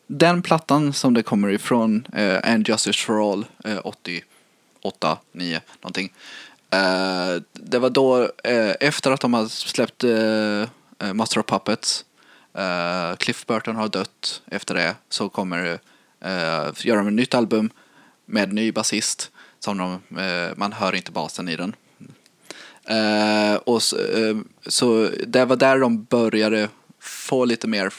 [0.07, 3.77] den plattan som det kommer ifrån, uh, And Justice for All, eh,
[4.81, 6.13] 88, 9 någonting.
[6.75, 10.65] Uh, det var då, uh, efter att de hade släppt uh,
[11.13, 12.05] Master of Puppets,
[13.17, 17.69] Cliff Burton har dött efter det, så kommer uh, göra de ett nytt album
[18.25, 19.31] med ny basist.
[19.59, 20.01] Som de,
[20.55, 21.75] man hör inte basen i den.
[23.63, 23.97] Och så,
[24.67, 27.93] så det var där de började få lite mer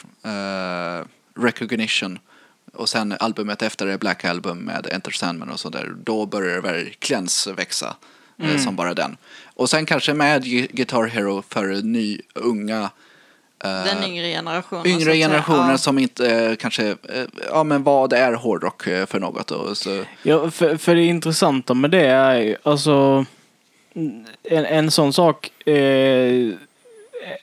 [1.35, 2.19] recognition.
[2.73, 6.61] Och sen albumet efter det, Black Album med Enter Sandman och sådär, då började det
[6.61, 7.95] verkligen växa
[8.43, 9.17] eh, som bara den.
[9.53, 12.89] Och sen kanske med Gu- Guitar Hero för ny, unga
[13.63, 14.87] eh, Den yngre generationen.
[14.87, 15.77] yngre generationer Ja.
[15.77, 19.51] som inte eh, kanske, eh, ja men vad är hårdrock för något?
[19.51, 23.25] Och så, Ja, för, för det intressanta med det är ju, alltså,
[24.43, 26.53] en, en sån sak, eh,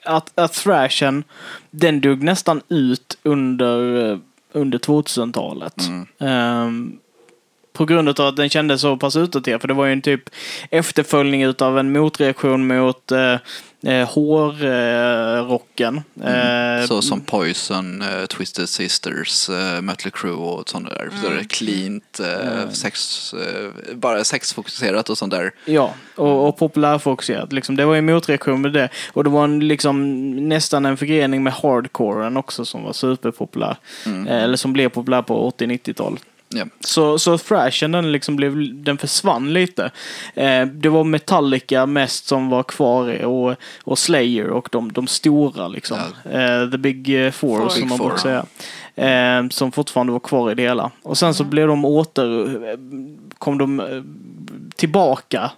[0.03, 1.23] att, att thrashen,
[1.71, 4.17] den dog nästan ut under, eh,
[4.51, 5.75] under 2000-talet.
[6.19, 6.97] Ehm,
[7.73, 10.29] på grund av att den kändes så pass utdaterad, för det var ju en typ
[10.69, 13.35] efterföljning utav en motreaktion mot eh,
[13.83, 16.01] eh, hårrocken.
[16.23, 21.09] Eh, så som Poison, eh, Twisted Sisters, uh, Mötley Crüe och sånt där.
[21.21, 25.51] Så det är cleant, eh, sex, eh, bara sexfokuserat och sånt där.
[25.65, 27.53] Ja, och, och populärfokuserat.
[27.53, 27.75] Liksom.
[27.75, 28.89] Det var ju motreaktion med det.
[29.13, 33.77] Och det var en, liksom, nästan en förgrening med hardcoren också som var superpopulär.
[34.05, 36.23] Eh, eller som blev populär på 80-90-talet.
[36.53, 36.65] Ja.
[36.79, 39.91] Så, så thrashen den, liksom blev, den försvann lite.
[40.33, 45.67] Eh, det var Metallica mest som var kvar och, och Slayer och de, de stora
[45.67, 45.97] liksom.
[46.25, 47.69] Eh, the Big eh, Four Four.
[47.69, 48.07] som Big man Four.
[48.07, 48.45] brukar säga.
[48.95, 50.91] Eh, som fortfarande var kvar i det hela.
[51.03, 52.77] Och sen så blev de åter, eh,
[53.37, 54.03] kom de eh,
[54.75, 55.51] tillbaka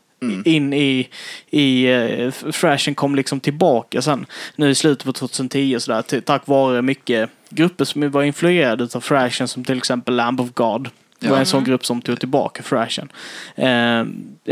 [0.46, 1.10] in i,
[1.50, 4.26] i uh, thrashen kom liksom tillbaka sen
[4.56, 9.48] nu i slutet på 2010 sådär tack vare mycket grupper som var influerade av thrashen
[9.48, 10.90] som till exempel Lamb of God.
[11.20, 13.12] Det var en sån grupp som tog tillbaka thrashen.
[13.56, 14.06] Eh,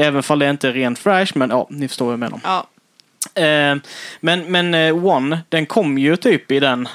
[0.05, 2.39] även fall det inte är ren thrash men ja, ni förstår vad jag menar.
[2.43, 2.67] Ja.
[3.41, 3.75] Eh,
[4.19, 6.87] men men eh, One, den kom ju typ i den,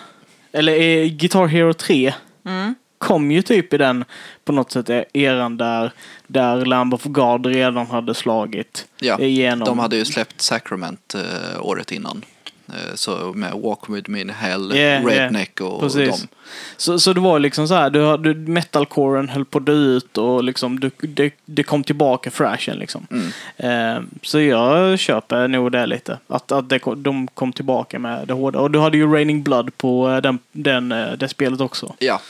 [0.53, 2.15] eller eh, Guitar Hero 3
[2.47, 2.75] Mm.
[2.99, 4.05] kom ju typ i den
[4.45, 5.93] på något sätt eh, eran där,
[6.27, 9.67] där Lamb of God redan hade slagit Ja, igenom.
[9.67, 12.25] de hade ju släppt Sacrament eh, året innan.
[12.69, 16.09] Eh, så med Walk With Me in Hell, Yeah, Redneck och Precis.
[16.09, 16.29] dem.
[16.77, 20.19] Så, så det var liksom så här, du, hade- metalcoren höll på att dö ut
[20.19, 23.07] och liksom du, det, det kom tillbaka thrashen liksom.
[23.11, 23.27] Mm.
[23.57, 26.19] Eh, så jag köper nog det lite.
[26.27, 28.59] Att, att det, de kom tillbaka med det hårda.
[28.59, 31.95] Och du hade ju Raining Blood på eh, den, den, eh, det spelet också.
[31.99, 32.21] Ja,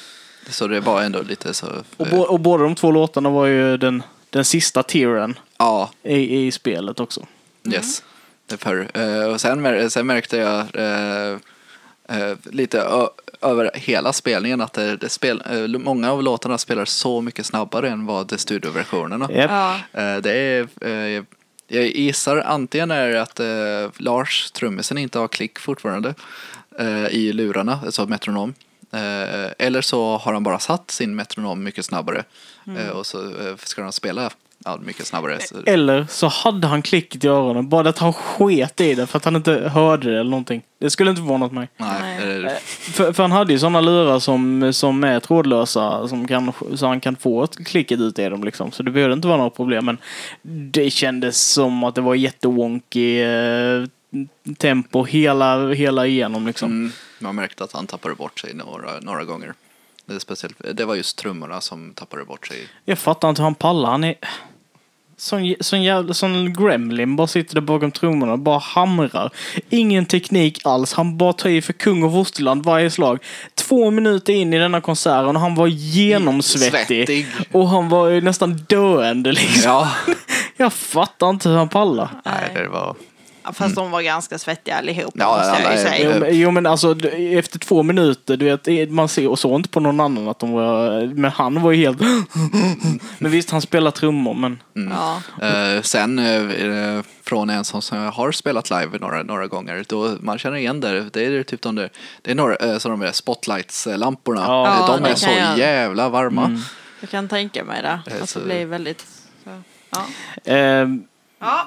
[0.50, 1.66] så det var ändå lite så.
[1.96, 6.46] Och, bo, och båda de två låtarna var ju den, den sista tieren ja, i,
[6.46, 7.26] i spelet också.
[7.72, 8.00] Yes.
[8.00, 8.15] Det
[8.54, 11.38] är för, eh, och sen, mär- sen märkte jag eh,
[12.08, 13.06] eh, lite
[13.40, 17.88] över hela spelningen att det, det spel, eh, många av låtarna spelar så mycket snabbare
[17.90, 19.32] än vad det studioversionerna.
[19.32, 19.50] Japp.
[19.50, 20.00] Ja.
[20.02, 21.24] Eh, det är, eh,
[21.68, 26.14] jag gissar antingen är det att eh, Lars, trummisen, inte har klick fortfarande
[26.78, 28.54] eh, i lurarna, alltså metronom.
[29.58, 32.24] Eller så har han bara satt sin metronom mycket snabbare
[32.78, 34.30] eh, och så ska han spela
[34.66, 35.38] ja, mycket snabbare.
[35.40, 37.68] Så, Eller så hade han klicket i öronen.
[37.68, 40.62] Bara att han sket i det för att han inte hörde det eller någonting.
[40.78, 41.68] Det skulle inte förvånat mig.
[41.76, 42.44] nej, Nej.
[42.44, 42.52] eh,
[42.92, 47.00] För, för han hade ju sådana lurar som, som är trådlösa som kan, så han
[47.00, 48.72] kan få ett klicket ut i dem liksom.
[48.72, 49.84] Så det behövde inte vara några problem.
[49.84, 49.98] Men
[50.72, 53.84] det kändes som att det var jättewonky eh,
[54.58, 56.70] tempo hela, hela igenom liksom.
[56.70, 59.52] Mm, man märkte att han tappade bort sig några, några gånger.
[60.06, 62.68] Det, är speciellt, det var just trummorna som tappade bort sig.
[62.84, 63.90] Jag fattar inte hur han pallar.
[63.90, 64.14] Han är
[65.18, 67.16] sån, sån jävla sån gremlin.
[67.16, 69.30] Bara sitter där bakom trummorna och bara hamrar.
[69.70, 70.92] Ingen teknik alls.
[70.92, 73.18] Han bara tar i för kung och fosterland varje slag.
[73.54, 77.06] Två minuter in i denna konserten och han var genomsvettig.
[77.06, 77.26] Svettig.
[77.52, 79.62] Och han var ju nästan döende liksom.
[79.64, 79.92] Ja,
[80.56, 82.08] Jag fattar inte hur han pallar.
[82.24, 82.96] nej, det var...
[83.52, 86.10] Fast de var ganska svettiga allihopa Ja, måste jag ju säga.
[86.14, 89.68] Jo men, jo, men alltså efter två minuter, du vet, man ser och så inte
[89.68, 92.00] på någon annan att de var, men han var ju helt
[93.18, 94.58] Men visst, han spelar trummor men
[94.90, 95.22] Ja.
[95.46, 100.16] Eh, sen eh, från en som som jag har spelat live några, några gånger, då
[100.20, 101.10] man känner igen det.
[101.12, 101.90] Det är typ de där,
[102.22, 104.40] det är några, eh, så de där spotlights-lamporna.
[104.46, 104.66] Ja.
[104.66, 106.60] Eh, Ja, de det är kan så jag- jävla varma.
[107.00, 108.00] Jag kan tänka mig det.
[108.16, 109.00] Eh, Att så- det blir väldigt...
[109.44, 109.50] Så.
[109.90, 110.04] Ja.
[110.52, 110.88] eh,
[111.40, 111.66] Ja.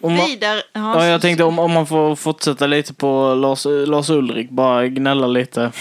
[0.00, 0.62] Om man, Vidare.
[0.72, 5.26] Ja, jag tänkte om, om man får fortsätta lite på Lars, Lars Ulrik, bara gnälla
[5.26, 5.72] lite.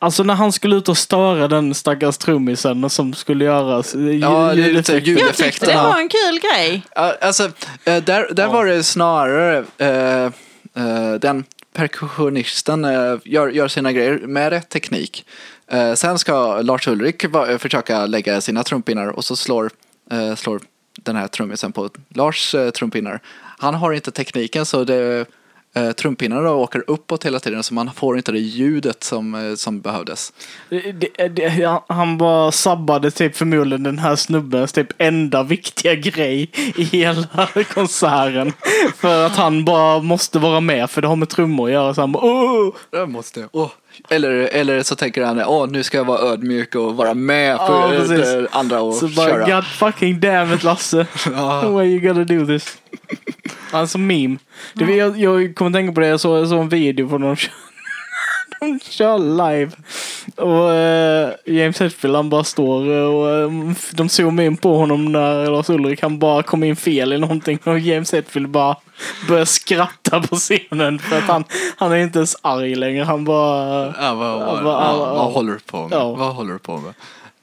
[0.00, 3.82] Alltså när han skulle ut och störa den stackars trummisen som skulle göra
[4.20, 5.00] Ja, det är lite ljudeffekter.
[5.00, 5.82] ljud- Jag tyckte det Ljudeffekterna.
[5.88, 6.82] var en kul grej.
[6.94, 7.44] Ja, Alltså,
[7.84, 10.32] eh, där, där var det snarare eh,
[11.20, 15.24] den perkussionisten eh, gör, gör sina grejer med rätt teknik.
[15.96, 17.24] Sen ska Lars Ulrik
[17.58, 19.70] försöka lägga sina trumpinnar och så slår,
[20.36, 20.60] slår
[21.02, 23.20] den här trummisen på Lars eh, trumpinnar.
[23.58, 25.26] Han har inte tekniken så det,
[25.74, 29.80] eh, trumpinnarna åker uppåt hela tiden så man får inte det ljudet som, eh, som
[29.80, 30.32] behövdes.
[30.68, 36.82] Det- det- Han bara sabbade typ förmodligen den här snubbens typ enda viktiga grej i
[36.84, 37.26] hela
[37.74, 38.52] konserten.
[38.96, 41.94] För att han bara måste vara med för det har med trummor att göra.
[41.94, 42.74] Så han bara, Åh!
[42.90, 43.48] Jag måste.
[43.52, 43.70] Åh.
[44.08, 47.64] Eller, eller så tänker han, åh nu ska jag vara ödmjuk och vara med på
[47.64, 49.54] Ja, det andra och Så bara, köra.
[49.54, 51.06] God fucking damn it Lasse.
[51.32, 51.70] Ja.
[51.70, 52.78] Why you gotta do this?
[53.70, 54.36] Han som meme.
[54.74, 57.26] Det, jag, jag kommer tänka på det, jag såg, jag såg en video på när
[57.26, 57.36] de
[58.82, 59.70] kör, live.
[60.36, 63.50] Och eh, James Hetfield han bara står eh, och eh,
[63.92, 67.58] de zoomar in på honom när Lars Ulrik han bara kom in fel i någonting
[67.64, 68.76] och James Hetfield bara
[69.28, 71.44] börjar skratta på scenen för att han,
[71.76, 73.04] han är inte ens arg längre.
[73.04, 73.94] Han bara...
[74.00, 75.98] Ja, vad, håller du på med?
[75.98, 76.14] Ja.
[76.14, 76.94] Vad håller du på med?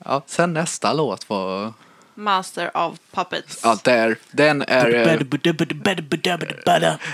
[0.05, 1.73] Ja, sen nästa låt var...
[2.15, 3.59] Master of Puppets.
[3.63, 4.15] Ja, där.
[4.31, 4.93] Den är...
[4.93, 5.19] eh,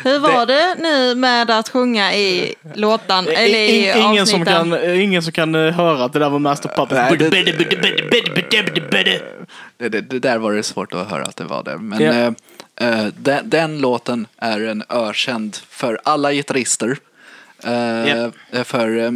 [0.04, 5.24] Hur var det nu med att sjunga i låtan, eller i ingen, som kan, ingen
[5.24, 6.98] som kan eh, höra att det där var Master Puppet.
[6.98, 7.18] Nej,
[9.78, 11.78] det, det, det där var det svårt att höra att det var det.
[11.78, 12.12] Men Ja.
[12.12, 16.98] eh, eh, den, den låten är en ökänd för alla gitarrister.
[17.64, 18.32] Eh, Ja.
[18.52, 19.12] eh, För eh, eh,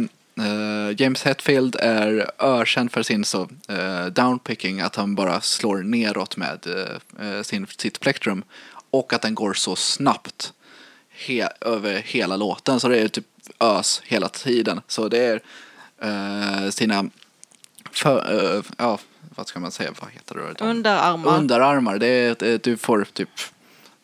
[0.96, 6.66] James Hetfield är ökänd för sin så eh, downpicking, att han bara slår neråt med
[6.66, 8.44] eh, eh, sin, sitt plektrum.
[8.90, 10.52] Och att den går så snabbt
[11.10, 12.80] he, över hela låten.
[12.80, 13.26] Så det är typ
[13.60, 14.80] ös hela tiden.
[14.86, 15.40] Så det är
[16.02, 17.10] eh, sina
[17.92, 18.98] för, eh, ja,
[19.36, 20.64] vad ska man säga, vad heter det?
[20.64, 21.38] Underarmar.
[21.38, 23.30] Underarmar, det är, det, du får typ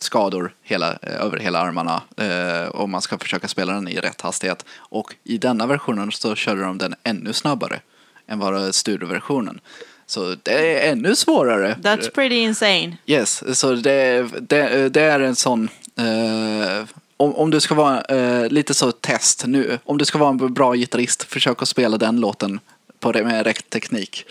[0.03, 4.21] skador hela, eh, över hela armarna eh, om man ska försöka spela den i rätt
[4.21, 4.65] hastighet.
[4.77, 7.81] Och i denna versionen så körde de den ännu snabbare
[8.27, 9.61] än vad studioversionen.
[10.07, 11.77] Så det är ännu svårare.
[11.83, 12.97] That's pretty insane.
[13.07, 15.69] Yes, så det, det, det är en sån...
[15.97, 16.85] Eh,
[17.17, 19.79] om, om du ska vara eh, lite så test nu.
[19.85, 22.61] Om du ska vara en bra gitarrist, försök att spela den låten
[23.01, 24.27] på med rätt teknik.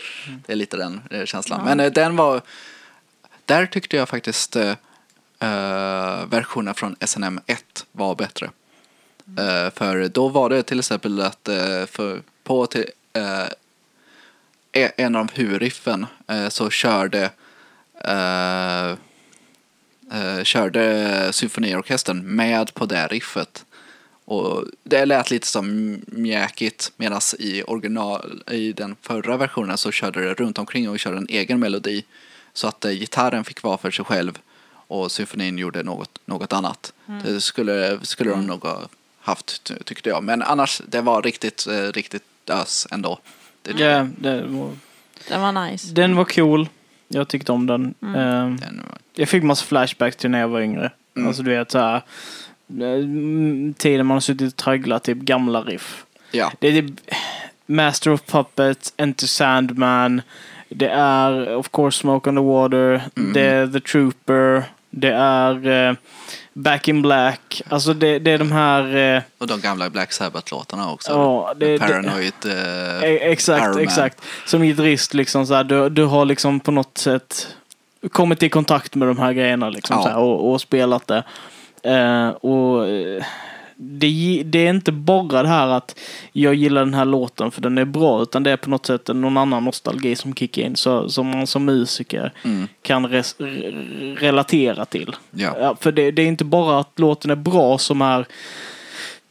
[0.46, 1.64] Det är lite den eh, känslan.
[1.64, 2.42] Men eh, den var...
[3.44, 4.56] Där tyckte jag faktiskt
[5.42, 8.50] eh, versionen från SNM 1 var bättre.
[9.38, 13.46] Eh, för då var det till exempel att eh, för, på till, eh,
[14.72, 17.30] e- en av huvudriffen eh, så körde
[20.42, 23.64] körde symfoniorkestern med på det riffet.
[24.24, 30.20] Och det lät lite som mjäkigt medan i original, i den förra versionen så körde
[30.20, 32.04] det runt omkring och körde en egen melodi.
[32.52, 34.38] Så att eh, gitarren fick vara för sig själv
[34.92, 36.92] och symfonin gjorde något, något annat.
[37.24, 38.80] Det skulle, skulle de nog ha
[39.20, 40.22] haft ty- tyckte jag.
[40.24, 43.18] Men annars, det var riktigt, eh, riktigt ös ändå.
[43.62, 44.70] Det, Ja, det var,
[45.28, 45.92] Den var nice.
[45.94, 46.68] den var cool.
[47.08, 47.94] Jag tyckte om den.
[48.02, 48.14] Mm.
[48.14, 50.90] Ehm, den var- jag fick massa flashbacks till när jag var yngre.
[51.16, 51.28] Mm.
[51.28, 52.02] Alltså du vet såhär.
[52.70, 56.04] mm, Tiden man har suttit och tragglat typ gamla riff.
[56.30, 56.52] ja.
[56.60, 57.00] Det är typ
[57.66, 60.22] Master of Puppets, Enter Sandman.
[60.68, 63.02] Det är of course Smoke on the Water.
[63.16, 63.32] Mm.
[63.32, 64.64] Det är The Trooper.
[64.94, 65.94] Det är eh,
[66.52, 67.62] Back in Black.
[67.68, 68.96] Alltså det, det är de här...
[69.16, 71.10] eh, Och de gamla Black Sabbath-låtarna också.
[71.12, 72.32] Ja, det- det- Paranoid.
[72.46, 74.18] eh, E- Exakt, exakt.
[74.46, 77.56] Som gitarrist, liksom så här, du, du har liksom på något sätt
[78.12, 80.02] kommit i kontakt med de här grejerna liksom, Ja.
[80.02, 81.22] så här, och, och spelat det.
[81.82, 83.24] Eh, och eh,
[83.84, 85.98] det, det är inte bara det här att
[86.32, 89.08] jag gillar den här låten för den är bra, utan det är på något sätt
[89.08, 92.68] någon annan nostalgi som kickar in, så, som man som musiker Mm.
[92.82, 95.14] kan res, re- relatera till.
[95.30, 95.56] Ja.
[95.60, 98.26] Ja, för det, det är inte bara att låten är bra som är,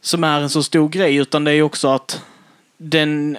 [0.00, 2.22] som är en så stor grej, utan det är också att
[2.78, 3.36] den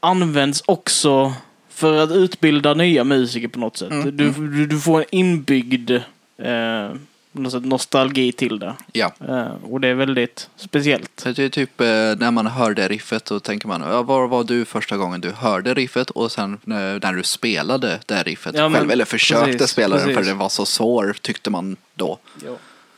[0.00, 1.32] används också
[1.68, 3.90] för att utbilda nya musiker på något sätt.
[3.90, 5.90] Mm, Du, du, du får en inbyggd
[6.38, 6.90] eh,
[7.32, 8.74] nostalgi till det.
[8.92, 9.12] ja.
[9.28, 11.24] Eh, och det är väldigt speciellt.
[11.24, 14.44] Det är typ eh, när man hör det riffet så tänker man, ja, var var
[14.44, 18.68] du första gången du hörde riffet och sen eh, när du spelade det riffet Ja,
[18.68, 22.18] men själv, eller försökte precis, spela den för det var så svår tyckte man då.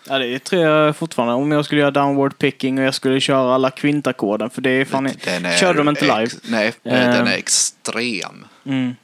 [0.09, 1.35] Ja, det tror jag fortfarande.
[1.35, 4.85] Om jag skulle göra downward picking och jag skulle köra alla kvintackorden, för det är
[4.85, 5.11] fan...
[5.25, 6.31] Den är körde de inte live?
[6.43, 8.47] Nej, den är extrem.
[8.67, 8.95] Mm.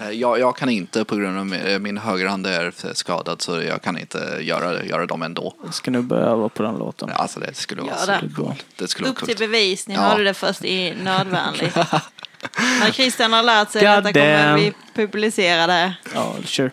[0.00, 3.82] Eh, Jag, jag kan inte på grund av min, min högerhand är skadad så jag
[3.82, 5.54] kan inte göra, göra dem ändå.
[5.70, 7.10] Ska nu börja öva på den låten.
[7.14, 8.20] Alltså det skulle vara så det.
[8.36, 8.64] coolt.
[8.76, 9.38] Det skulle vara Upp till coolt.
[9.38, 10.00] bevis, ni Ja.
[10.00, 11.72] hörde det först i Nödvändig.
[12.80, 15.94] När Christian har lärt sig God detta kommer vi publicera det.
[16.14, 16.70] Ja, sure.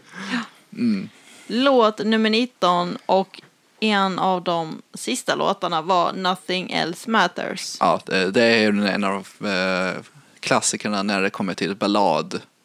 [1.48, 3.42] Låt nummer 19 och
[3.80, 7.78] en av de sista låtarna var Nothing Else Matters.
[7.80, 10.02] Ja, det det är en av eh,
[10.40, 11.76] klassikerna när det kommer till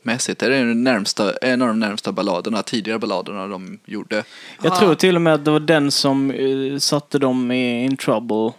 [0.06, 0.40] balladmässigt.
[0.40, 4.24] Det är den närmsta, en av de närmsta balladerna, tidigare balladerna de gjorde.
[4.62, 4.78] Jag Ja.
[4.78, 8.52] tror till och med att det var den som eh, satte dem i In Trouble.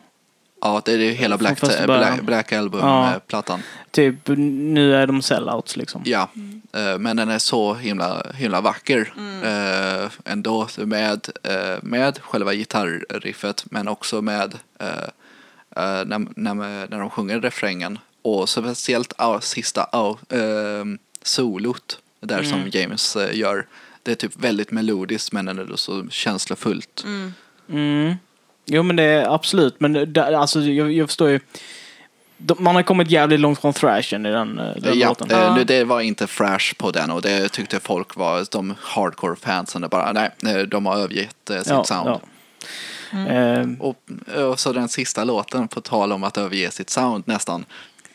[0.61, 1.61] Ja, det är ju hela Black.
[1.85, 2.57] Black, Black Ja.
[2.57, 3.61] Album-plattan.
[3.91, 6.01] Typ, nu är de sellouts liksom.
[6.05, 6.29] Ja,
[6.73, 11.29] eh, men den är så himla, himla vacker eh, ändå med,
[11.81, 14.53] med själva gitarrriffet men också med
[16.05, 16.53] när, när,
[16.89, 20.85] när de sjunger refrängen och speciellt uh, sista uh, uh,
[21.27, 23.65] solot där som James eh, gör.
[24.03, 27.03] Det är typ väldigt melodiskt men ändå så känslofullt.
[27.69, 28.15] Mm.
[28.65, 31.39] Jo men det är absolut, men det, alltså jag, jag förstår ju.
[32.59, 35.31] Man har kommit jävligt långt från thrashen i den, eh, den Ja, låten.
[35.31, 39.35] eh, nu, det var inte fresh på den och det tyckte folk var de hardcore
[39.35, 39.85] fansen.
[39.91, 42.09] Bara, nej, eh, de har övergett eh, sitt Ja, sound.
[42.09, 42.19] ja.
[43.33, 43.97] Eh, Och,
[44.49, 47.65] och så den sista låten, på tal om att överge sitt sound nästan,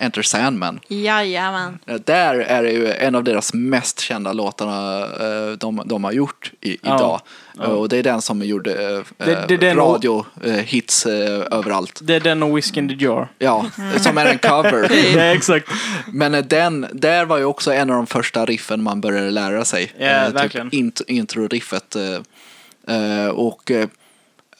[0.02, 0.80] Enter Sandman.
[0.88, 1.78] Jajamän.
[1.86, 6.12] Eh, Där är det ju en av deras mest kända låtarna eh, de, de har
[6.12, 6.96] gjort i, Ja.
[6.96, 7.20] idag.
[7.68, 11.06] Eh, Och det är den som gjorde eh, och- radio-hits
[11.50, 12.00] överallt.
[12.02, 13.28] det är den och Whiskey in the Jar.
[13.38, 14.90] Ja, som är en cover.
[15.16, 15.68] ja, exakt.
[16.12, 19.64] Men eh, den, där var ju också en av de första riffen man började lära
[19.64, 19.92] sig.
[19.98, 20.70] Ja, Eh, verkligen.
[20.70, 21.96] Typ int, intro-riffet.
[21.96, 23.70] eh, eh, och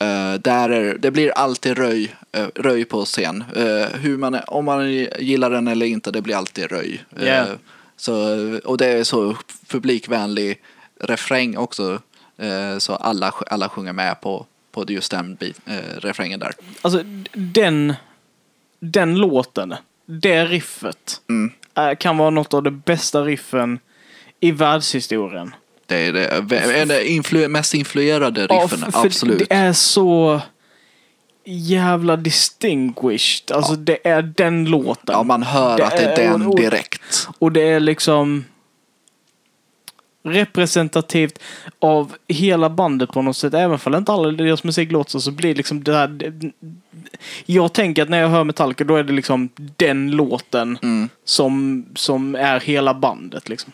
[0.03, 3.45] eh, där är, det blir alltid röj, eh, röj på scen.
[3.57, 7.05] Eh, hur man, om man gillar den eller inte, det blir alltid röj.
[7.21, 7.47] Ja.
[7.97, 8.15] så,
[8.65, 9.37] och det är så
[9.69, 10.61] publikvänlig
[11.01, 12.01] refräng också.
[12.79, 15.61] så alla, alla sjunger med på, på just den bit,
[15.97, 16.53] refrängen där.
[16.83, 17.95] Alltså den,
[18.81, 19.75] den låten,
[20.07, 21.51] det riffet, Mm.
[21.99, 23.79] kan vara något av de bästa riffen
[24.41, 25.55] i världshistorien.
[25.93, 26.13] Det är
[26.43, 29.39] det, är det influ, mest influerade Ja, riffen, för absolut.
[29.49, 30.41] Det är så
[31.45, 33.57] jävla distinguished.
[33.57, 35.13] Alltså det är den låten.
[35.13, 37.29] Ja, man hör Det att det är den direkt.
[37.39, 38.45] Och det är liksom
[40.25, 41.39] representativt
[41.79, 43.55] av hela bandet på något sätt.
[43.55, 46.09] Även om inte alla deras musik låter så, så blir liksom det här...
[46.09, 46.53] det-
[47.47, 51.09] Jag tänker att när jag hör Metallica då är det liksom den låten Mm.
[51.25, 53.73] som, som är hela bandet liksom.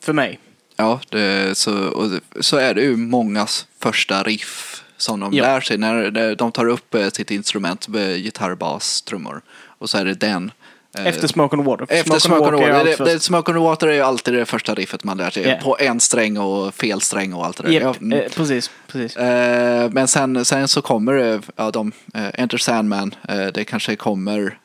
[0.00, 0.38] För mig.
[0.80, 2.10] Ja, det, så, och
[2.40, 5.42] så är det ju mångas första riff som de Ja.
[5.44, 9.40] lär sig när de tar upp eh, sitt instrument, gitarr, bas, trummor.
[9.78, 10.50] Och så är det den.
[10.98, 11.86] eh, Efter Smoke on Water.
[11.88, 12.90] Efter Smoke on är Water.
[12.90, 15.42] allt Det, Smoke on Water är ju alltid det första riffet man lär sig.
[15.48, 15.56] Ja.
[15.62, 17.70] På en sträng och fel sträng och allt det där.
[17.70, 18.18] Japp, Ja, mm.
[18.18, 19.16] eh, precis, precis.
[19.16, 23.96] Eh, men sen, sen så kommer det, ja, de, eh, Enter Sandman, eh, det kanske
[23.96, 24.58] kommer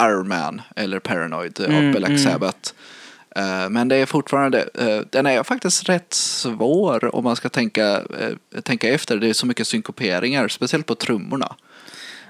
[0.00, 2.18] Iron Man eller Paranoid Mm, av Black mm.
[2.18, 2.72] Sabbath.
[3.70, 7.86] Men det är fortfarande, eh, den är faktiskt rätt svår om man ska tänka,
[8.18, 9.16] eh, tänka efter.
[9.16, 11.56] Det är så mycket synkoperingar, speciellt på trummorna.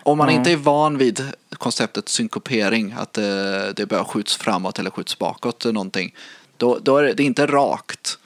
[0.03, 0.35] Om man Ja.
[0.35, 3.25] inte är van vid konceptet synkopering, att eh,
[3.77, 6.15] det bara skjuts framåt eller skjuts bakåt eller någonting,
[6.57, 8.19] då, då är det, inte rakt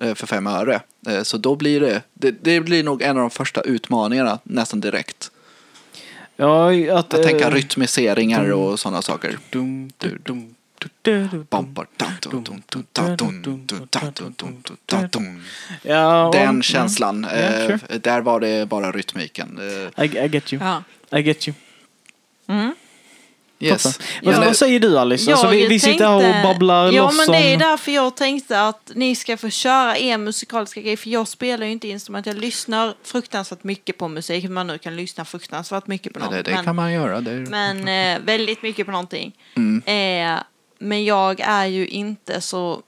[0.00, 0.80] eh, för fem öre.
[1.08, 4.80] Eh, Så då blir det, det, det blir nog en av de första utmaningarna nästan
[4.80, 5.30] direkt.
[6.36, 6.90] Ja, att...
[6.90, 9.38] Att eh, tänka rytmiseringar och sådana saker.
[9.50, 10.54] dum, dum, dum,
[16.32, 17.22] den känslan.
[18.00, 19.60] Där var det bara rytmiken.
[19.98, 20.82] I, get you.
[21.10, 21.54] I get you.
[23.64, 24.00] Yes.
[24.22, 24.40] Men.
[24.40, 25.32] Vad säger du Alice?
[25.32, 27.14] Alltså, vi, vi sitter här och babblar ja, loss.
[27.18, 30.96] Ja men det är därför jag tänkte att ni ska få köra er musikaliska grej.
[30.96, 32.26] För jag spelar ju inte instrument.
[32.26, 34.50] Jag lyssnar fruktansvärt mycket på musik.
[34.50, 36.30] Man nu kan lyssna fruktansvärt mycket på något.
[36.30, 37.16] Ja, det, det men, kan man göra.
[37.16, 37.46] Är...
[37.50, 39.32] Men eh, väldigt mycket på någonting.
[39.56, 39.82] Mm.
[39.86, 40.42] Eh,
[40.78, 42.82] men jag är ju inte så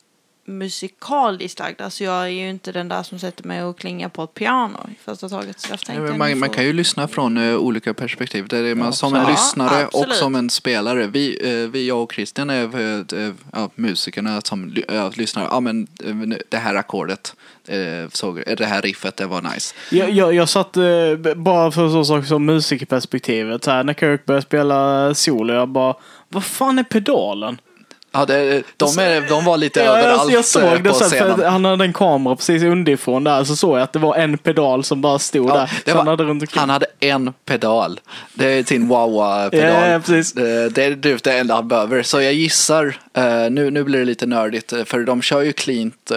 [0.48, 1.80] musikaliskt lagd.
[1.80, 4.78] Alltså jag är ju inte den där som sätter mig och klingar på ett piano
[4.92, 5.60] i första taget.
[5.60, 8.48] Så Ja, tänkte jag man, man kan ju lyssna från eh, olika perspektiv.
[8.48, 10.16] Det är man, som en Ja, lyssnare och absolut.
[10.16, 11.06] som en spelare.
[11.06, 15.44] Vi, uh, vi jag och Christian är uh, ja, musikerna som ly- ja, lyssnar.
[15.44, 15.88] Ja, men
[16.48, 17.34] det här ackordet,
[17.72, 19.74] uh, såg, det här riffet, det var nice.
[19.90, 23.64] Jag, jag, jag satt eh, bara för så sak som musikerperspektivet.
[23.64, 25.94] Så här, när Kirk började spela solo, jag bara,
[26.28, 27.58] vad fan är pedalen?
[28.18, 30.94] Ja, det, de, är, de var lite Ja, överallt jag, jag såg eh, det på
[30.94, 31.52] sen, scenen.
[31.52, 34.84] han hade en kamera precis underifrån där, så såg jag att det var en pedal
[34.84, 35.66] som bara stod Ja, där.
[35.84, 36.60] Så han var, hade runt omkring.
[36.60, 38.00] han hade en pedal.
[38.34, 39.82] Det är sin wah-wah-pedal.
[39.82, 40.32] Ja, ja, precis.
[40.32, 42.02] Det, det är typ det enda han behöver.
[42.02, 45.52] Så jag gissar, eh, nu, nu blir det lite nördigt, eh, för de kör ju
[45.52, 46.10] cleant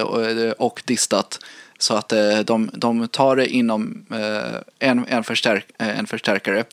[0.58, 1.40] och, distat.
[1.80, 6.64] Så att eh, de, de tar det inom eh, en, en, förstärk, eh, en förstärkare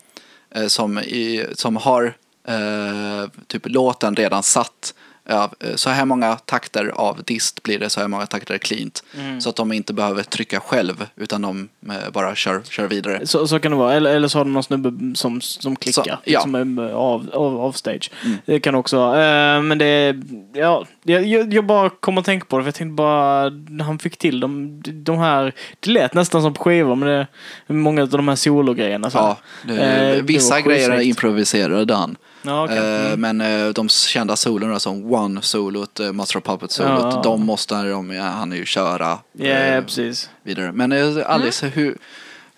[0.55, 2.15] eh, som, i, som har
[2.49, 4.95] eh, typ låten redan satt.
[5.29, 9.05] Ja, eh, så här många takter av dist blir det, så här många takter cleant.
[9.19, 9.41] Mm.
[9.41, 13.27] Så att de inte behöver trycka själv, utan de eh, bara kör, kör vidare.
[13.27, 13.95] Så, så kan det vara.
[13.95, 16.03] Eller, eller så har de någon snubbe som, som klickar.
[16.03, 16.41] Så, ja.
[16.41, 18.11] Som är av, av, av stage.
[18.47, 19.57] Det kan också vara.
[19.57, 20.17] Eh, men det
[20.53, 22.65] ja, jag, jag, bara kom att tänka på det.
[22.65, 23.53] För jag tänkte bara,
[23.85, 25.55] han fick till de, de här.
[25.81, 26.95] Det lät nästan som på skivor.
[26.95, 27.27] Men det,
[27.75, 29.11] många av de här sologrejerna.
[29.11, 29.19] så.
[29.19, 32.17] Ja, det, Eh, vissa grejer improviserade han.
[32.47, 32.77] Ja, okej.
[32.79, 33.21] Eh, Mm.
[33.21, 37.21] Men eh, de kända solorna som One-solot, eh, Master of Puppet-solot, Ja.
[37.25, 40.31] de måste de, ja, han ju köra Ja, eh, precis.
[40.43, 40.73] vidare.
[40.73, 40.93] Men
[41.27, 41.97] Alice, hur...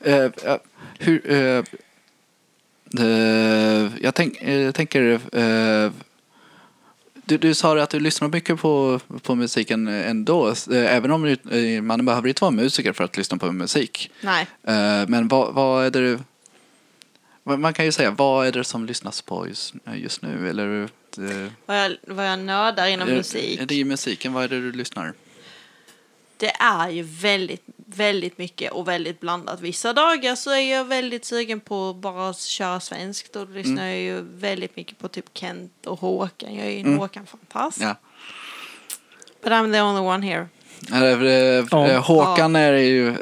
[0.05, 0.27] eh,
[0.99, 1.65] hur eh,
[4.01, 5.21] jag tänk, eh, tänker...
[7.25, 12.05] du, du sa att du lyssnar mycket på, på musiken ändå, även om du- man
[12.07, 14.11] behöver inte vara musiker för att lyssna på musik.
[14.21, 14.47] Nej.
[15.09, 16.11] Men vad, vad är det...
[16.13, 16.25] vad-
[17.57, 20.51] Man kan ju säga, vad är det som lyssnas på just, just nu?
[20.51, 23.61] Eller, eh, Vad jag, vad jag nördar inom är- musik.
[23.61, 25.13] Är det i musiken, vad är det du lyssnar?
[26.37, 29.61] Det är ju väldigt, väldigt mycket och väldigt blandat.
[29.61, 33.33] Vissa dagar så är jag väldigt sugen på att bara köra svenskt.
[33.33, 36.55] Då lyssnar jag ju väldigt mycket på typ Kent och Håkan.
[36.55, 37.81] Jag är ju en Håkan-fantast.
[37.81, 37.95] Ja.
[39.43, 40.49] But I'm the only one here.
[40.93, 43.15] Eh, eh, Håkan är ju...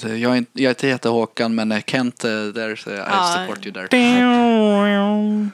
[0.00, 3.46] jag, är inte, jag är inte jättehåkan, men Kent, där så I Ja.
[3.46, 3.88] support you there.
[3.98, 5.52] Eh,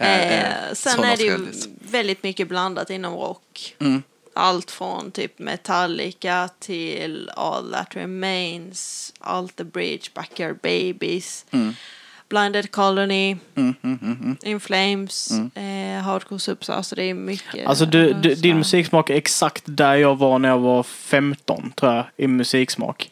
[0.00, 1.38] Eh, sen är det ju
[1.90, 3.74] väldigt mycket blandat inom rock.
[3.78, 4.02] Mm.
[4.34, 11.46] Allt från typ Metallica till All That Remains, Alter Bridge, Backyard Babies,
[12.28, 14.36] Blinded Colony, Mm, mm, mm, mm.
[14.42, 16.70] In Flames, eh, Hardcore Subs.
[16.70, 17.66] Alltså det är mycket.
[17.66, 21.94] Alltså du, du, din musiksmak är exakt där jag var när jag var 15 tror
[21.94, 22.04] jag.
[22.16, 23.10] I musiksmak.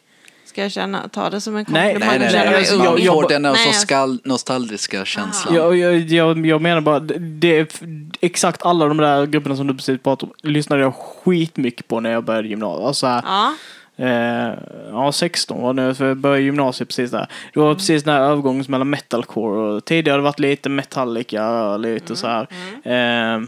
[0.57, 2.19] Ska jag känna, ta det som en Nej, komplimang?
[2.19, 2.51] Nej, nej, nej.
[2.53, 5.55] mig jag- jag- får jag- den Nej, så jag- skall, nostalgiska känslan.
[5.55, 7.81] Jag, jag, jag, jag menar bara, det
[8.21, 12.11] exakt alla de där grupperna som du precis pratade om lyssnade jag skitmycket på när
[12.11, 12.87] jag började gymnasiet.
[12.87, 13.53] Alltså, Ja,
[13.97, 14.53] eh,
[14.91, 17.27] ja, 16 var det nu, för jag började gymnasiet precis där.
[17.53, 21.77] Det var precis den här övergången mellan metalcore och tidigare har det varit lite Metallica,
[21.77, 22.47] lite så här.
[22.83, 23.41] Eh,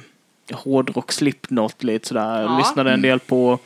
[0.54, 2.42] hårdrock, Slipknot, lite sådär.
[2.42, 2.58] Jag Ja.
[2.58, 3.60] lyssnade en del på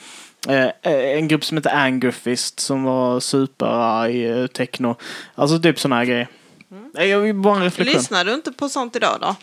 [0.81, 4.95] en grupp som heter Angerfist som var superarg eh, techno.
[5.35, 6.27] Alltså typ sådana här grejer.
[6.93, 7.97] Nej, Jag vill bara en reflektion.
[7.97, 9.35] lyssnar du inte på sånt idag då?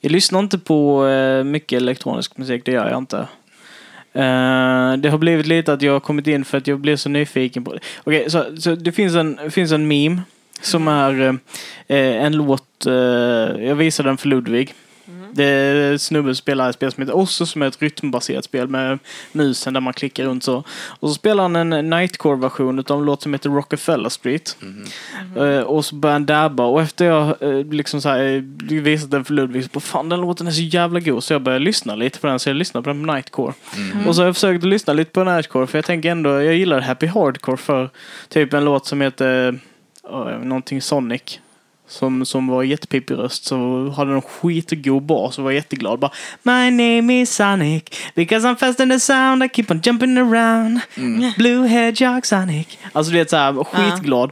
[0.00, 3.18] Jag lyssnar inte på eh, mycket elektronisk musik, det gör jag inte.
[4.12, 7.08] Eh, det har blivit lite att jag har kommit in för att jag blev så
[7.08, 7.80] nyfiken på det.
[8.04, 10.22] Okej, så, så det finns en, finns en meme
[10.60, 11.38] som är
[11.88, 12.92] eh, en låt, eh,
[13.66, 14.74] jag visade den för Ludvig.
[15.32, 18.98] Det är snubben spelar ett spel som heter Osso som är ett rytmbaserat spel med
[19.32, 20.64] musen där man klickar runt så.
[21.00, 24.56] Och så spelar han en Nightcore-version av en låt som heter Rockefeller Street.
[25.36, 29.10] Eh, och så börjar han dabba och efter jag eh, liksom så här, eh, visat
[29.10, 31.64] den för Ludvig så bara fan den låten är så jävla god så jag började
[31.64, 33.52] lyssna lite på den så jag lyssnade på den på Nightcore.
[34.06, 36.80] Och så har jag försökt lyssna lite på Nightcore för jag tänker ändå jag gillar
[36.80, 37.90] Happy Hardcore för
[38.28, 39.58] typ en låt som heter
[40.44, 41.40] någonting Sonic.
[41.92, 45.98] Som, som var jättepippig röst så hade en skitgod bas och var jätteglad.
[45.98, 46.10] Bara
[46.42, 47.82] My name is Sonic
[48.14, 50.80] because I'm fast in the sound I keep on jumping around
[51.36, 52.78] Blue Hedgehog Sonic.
[52.92, 54.30] Alltså du vet såhär skitglad.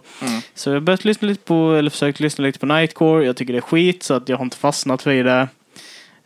[0.54, 3.24] Så jag har börjat lyssna lite på, eller försökt lyssna lite på Nightcore.
[3.24, 5.48] Jag tycker det är skit så att jag har inte fastnat vid det.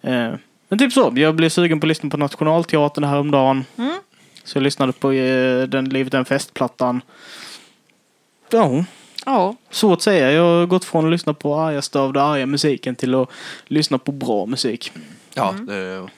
[0.02, 0.32] Eh,
[0.68, 3.64] men typ så, jag blev sugen på att lyssna på Nationalteatern häromdagen.
[4.44, 7.00] Så jag lyssnade på eh, den Livet är en festplattan.
[8.50, 8.84] Ja,
[9.24, 9.56] Ja.
[9.70, 10.32] svårt att säga.
[10.32, 13.28] Jag har gått från att lyssna på argaste av den arga musiken till att
[13.66, 14.92] lyssna på bra musik.
[15.34, 16.08] Ja, det,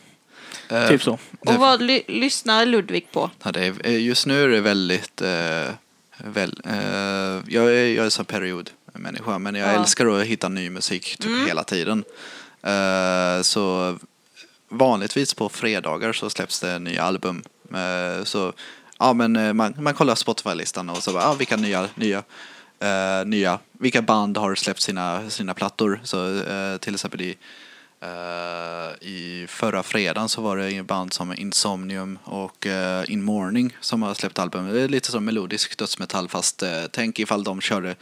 [0.70, 1.18] eh, Typ så.
[1.40, 3.30] Och vad ly- lyssnar Ludvig på?
[3.42, 5.22] Ja, det är, eh, just nu är det väldigt...
[5.22, 5.68] Eh,
[6.18, 6.74] väl, eh,
[7.54, 9.72] jag, är, jag är så periodmänniska, men jag Ja.
[9.80, 12.04] älskar att hitta ny musik typ hela tiden.
[12.62, 13.96] Eh, så
[14.68, 17.42] vanligtvis på fredagar så släpps det nya album.
[17.74, 18.52] Eh, så
[18.98, 22.22] ja, men man, man kollar Spotify-listan och så bara, ah, vilka nya, nya,
[22.80, 26.00] eh, nya, vilka band har släppt sina, sina plattor.
[26.04, 27.36] Så eh, till exempel i
[28.00, 34.02] Eh, I förra fredagen så var det band som Insomnium och eh, In Morning som
[34.02, 34.72] har släppt album.
[34.72, 37.96] Det är lite som melodisk dödsmetall fast eh, tänk ifall de körde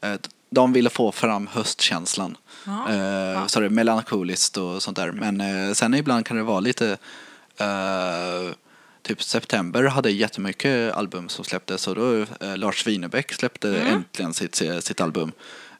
[0.00, 0.14] eh,
[0.50, 2.36] de ville få fram höstkänslan.
[2.66, 2.92] Ja.
[2.92, 5.12] Eh, Så det är melankoliskt och sånt där.
[5.12, 6.98] Men eh, sen ibland kan det vara lite
[7.56, 8.52] eh,
[9.02, 14.62] Typ september hade jättemycket album som släpptes och då eh, Lars Winnerbäck släppte äntligen sitt,
[14.80, 15.32] sitt album.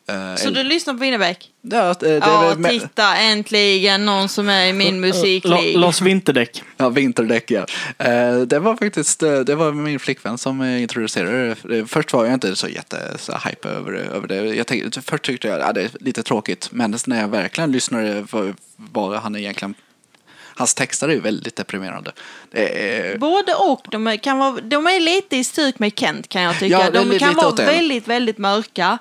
[0.08, 1.50] Eh, Så du lyssnar på Winnerbäck?
[1.60, 5.76] ja, eh, det, Ja, med- titta äntligen någon som är i min La, musiklig.
[5.78, 6.62] Lars Vinterdäck.
[6.76, 7.66] Ja, vinterdäck ja.
[7.98, 11.78] Eh, det var faktiskt eh, det var min flickvän som eh, introducerade det.
[11.78, 14.34] Eh, Först var jag inte så jätte så hype över, över det.
[14.36, 16.68] Jag tänkte, först tyckte jag att det är lite tråkigt.
[16.72, 19.74] Men när jag verkligen lyssnade på vad han egentligen...
[20.54, 22.12] Hans texter är ju väldigt deprimerande.
[22.52, 23.86] Är, Både och.
[23.90, 26.66] De kan vara, de är lite i stuk med Kent kan jag tycka.
[26.66, 27.48] Ja, de kan vara.
[27.52, 27.66] Mm.
[27.66, 28.98] väldigt, väldigt mörka.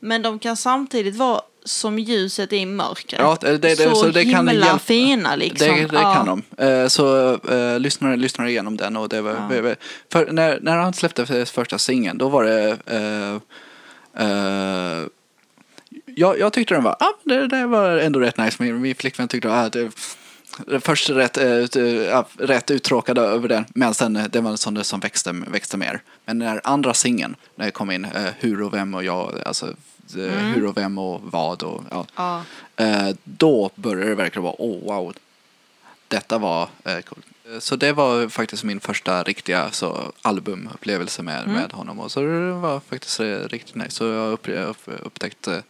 [0.00, 3.20] Men de kan samtidigt vara som ljuset i mörkret.
[3.20, 5.68] Ja, det- det- så, så det kan himla hjälpa- fina liksom.
[5.68, 6.14] Det, det ja.
[6.14, 6.26] kan
[6.56, 6.64] de.
[6.64, 9.76] Eh, Så uh, lyssnar, lyssnar igenom den och det var,
[10.12, 13.34] för när, när han släppte första singeln då var det eh,
[14.26, 15.06] eh,
[16.06, 18.56] jag, jag tyckte den var, ah, det, det var ändå rätt nice.
[18.62, 19.90] Min, min flickvän tyckte ah, det, det
[20.80, 21.36] först rätt,
[22.08, 25.76] ja, rätt uttråkad över den, men sen eh, det var en sån som växte, växte
[25.76, 26.02] mer.
[26.24, 29.66] Men när andra singeln, när det kom in, eh, hur och vem och jag, alltså
[30.16, 32.06] eh, hur och vem och vad och ja.
[32.16, 32.42] Ja.
[32.76, 35.14] Eh, då började det verkligen vara, oh wow,
[36.08, 37.26] detta var eh, coolt.
[37.58, 42.00] Så det var faktiskt min första riktiga så, albumupplevelse med, med honom.
[42.00, 43.90] Och så det var faktiskt riktigt nice.
[43.90, 45.62] Så jag upp, upp, upptäckte han,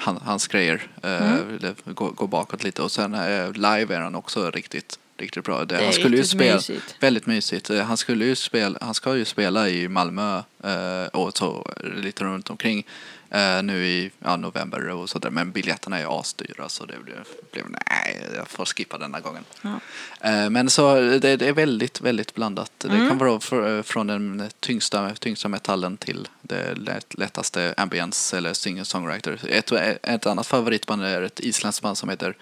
[0.00, 0.86] hans grejer.
[1.02, 2.82] Eh, ville gå, gå bakåt lite.
[2.82, 5.64] Och sen eh, live är han också riktigt, riktigt bra.
[5.64, 6.94] Det, är han skulle ju spela, mysigt.
[7.00, 7.70] Väldigt mysigt.
[7.70, 12.24] Eh, Han, skulle ju spela, han ska ju spela i Malmö eh, och så lite
[12.24, 12.86] runt omkring
[13.30, 15.30] eh, nu i ja, november och sådär.
[15.30, 17.16] Men biljetterna är ju asdyra så det blev,
[17.52, 19.44] blev nej, jag får skippa denna gången.
[19.62, 19.80] Ja.
[20.20, 22.72] Eh, men så det, det är väldigt, väldigt blandat.
[22.78, 23.08] Det Mm.
[23.08, 29.38] kan vara för, från den tyngsta, tyngsta metallen till det lätt, lättaste ambience eller singer-songwriter.
[29.48, 32.34] Ett, ett annat favoritband är ett isländskt band som heter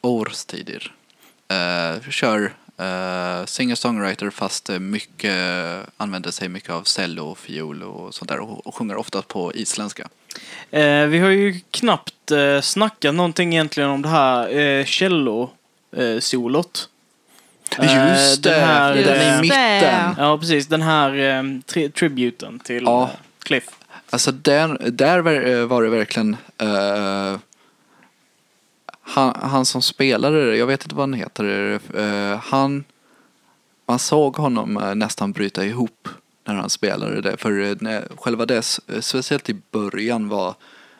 [0.00, 0.94] Årstidir.
[1.52, 2.40] Uh, kör
[2.80, 5.32] uh, singer-songwriter fast eh, mycket,
[5.96, 9.54] använder sig mycket av cello och fiol och sånt där och, och sjunger ofta på
[9.54, 10.08] isländska.
[10.70, 16.88] Eh, vi har ju knappt eh, snackat någonting egentligen om det här eh, cello-solot.
[17.82, 20.14] Just det, den här, där i eh, mitten.
[20.18, 20.66] Ja, precis.
[20.66, 23.02] Den här eh, tri- tributen till Ja.
[23.02, 23.08] eh,
[23.42, 23.64] Cliff.
[24.10, 27.36] Alltså där, där var- eh, det verkligen eh,
[29.06, 32.84] han, han som spelade det, jag vet inte vad han heter, eh, han
[33.86, 36.08] man såg honom eh, nästan bryta ihop
[36.44, 37.36] när han spelade det.
[37.36, 40.54] För eh, när, själva det, eh, speciellt i början var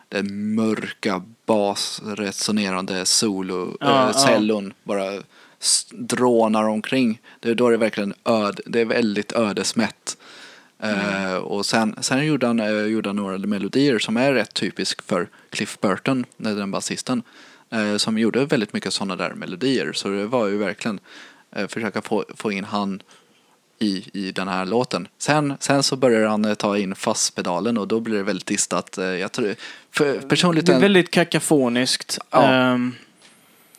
[0.08, 4.12] den mörka basresonerande solo, Ja, ja.
[4.12, 5.22] cellon bara
[5.90, 7.20] drånar omkring.
[7.40, 10.16] Det är då det är verkligen öd, det är väldigt ödesmätt.
[10.82, 15.02] Eh, och sen, sen gjorde, han, eh, gjorde han några melodier som är rätt typisk
[15.02, 17.22] för Cliff Burton, den basisten.
[17.74, 19.92] Eh, som gjorde väldigt mycket sådana där melodier.
[19.92, 21.00] Så det var ju verkligen
[21.56, 23.02] eh, försöka få, få in han
[23.78, 25.08] i, i den här låten.
[25.18, 28.98] Sen, sen så börjar han eh, ta in fasspedalen och då blir det väldigt distat.
[28.98, 29.54] Eh, jag tror,
[29.90, 32.18] för, personligt Det är väldigt kakafoniskt.
[32.30, 32.42] Ja.
[32.42, 32.94] Ehm,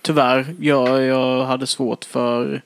[0.01, 0.55] tyvärr.
[0.59, 2.61] Jag, jag hade svårt för...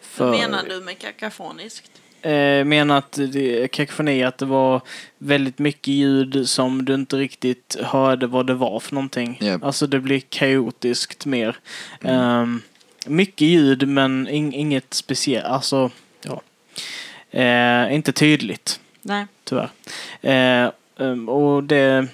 [0.00, 1.89] för Vad menar du med kakafoniskt?
[2.22, 4.80] Eh, menar att det, kakafoni, att det var
[5.18, 9.38] väldigt mycket ljud som du inte riktigt hörde vad det var för någonting.
[9.40, 9.64] Japp.
[9.64, 11.56] Alltså det blir kaotiskt mer.
[12.04, 12.62] Ehm,
[13.06, 15.90] mycket ljud men in, inget speciellt, alltså
[16.22, 16.42] ja.
[17.40, 19.26] Eh, inte tydligt Nej.
[19.44, 19.70] tyvärr.
[20.22, 22.06] Eh, ehm, och det,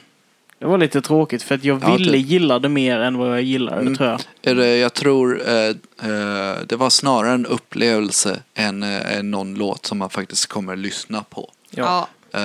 [0.58, 3.30] det var lite tråkigt för att jag Ja, ville det- gilla det mer än vad
[3.30, 3.96] jag gillade Mm.
[3.96, 4.78] tror jag.
[4.78, 5.54] Jag tror eh,
[6.10, 11.22] eh, det var snarare en upplevelse än, eh, någon låt som man faktiskt kommer lyssna
[11.22, 11.50] på.
[11.70, 12.40] Ja, Eh,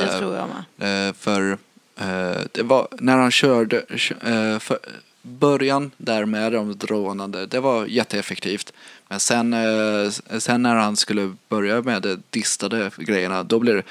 [0.00, 0.46] det tror jag
[0.76, 1.08] med.
[1.08, 1.58] Eh, för
[2.00, 4.14] eh, det var när han körde, kö-
[4.54, 4.78] eh, för,
[5.22, 8.72] början där med de drånande, det var jätteeffektivt.
[9.08, 13.82] Men sen, eh, sen när han skulle börja med de distade grejerna, då blev det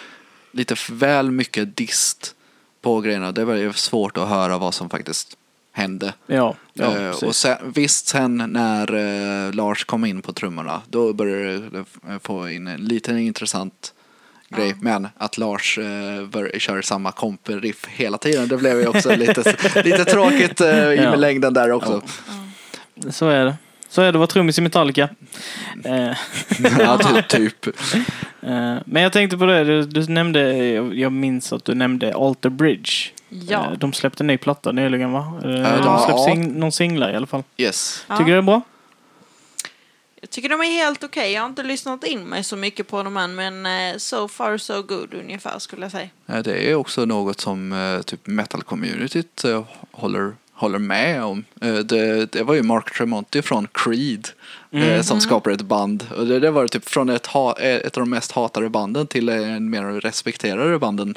[0.52, 2.35] lite väl mycket dist
[2.86, 3.32] på grejerna.
[3.32, 5.38] Det var ju svårt att höra vad som faktiskt
[5.72, 6.14] hände.
[6.28, 8.94] Ja, ja Eh, och sen, visst, sen när
[9.48, 11.78] eh, Lars kom in på trummorna, då började det
[12.10, 13.94] eh, få in en liten intressant
[14.50, 14.76] grej.
[14.82, 19.56] Men att Lars eh, bör, kör samma komp-riff hela tiden, det blev ju också lite,
[19.84, 21.16] lite tråkigt eh, i Ja.
[21.16, 22.02] längden där också.
[23.10, 23.56] Så är det.
[23.96, 25.10] Så är det att vara trummis i Metallica.
[25.86, 26.12] Eh,
[26.80, 27.66] Ja, ty, typ.
[28.42, 30.54] Eh, Men jag tänkte på det, du, du nämnde,
[30.94, 32.92] jag minns att du nämnde Alter Bridge.
[33.30, 33.66] Ja.
[33.66, 35.40] Eh, De släppte en ny platta nyligen va?
[35.42, 36.26] De- släppte ja.
[36.28, 37.44] sing, någon singlar i alla fall.
[37.58, 38.06] Yes.
[38.10, 38.18] Ja.
[38.18, 38.62] Tycker du det är bra?
[40.22, 41.32] Jag tycker de är helt okej.
[41.32, 44.82] Jag har inte lyssnat in mig så mycket på dem än, men so far so
[44.82, 46.10] good ungefär skulle jag säga.
[46.26, 51.46] Ja, Det är också något som typ metal-communityt håller, håller med om.
[51.62, 54.28] Eh, Det, det var ju Mark Tremonti från Creed
[54.72, 56.04] eh, som skapade ett band.
[56.18, 59.08] Och det, det var typ från ett, ha, eh, ett av de mest hatade banden
[59.08, 61.16] till en mer respekterade banden.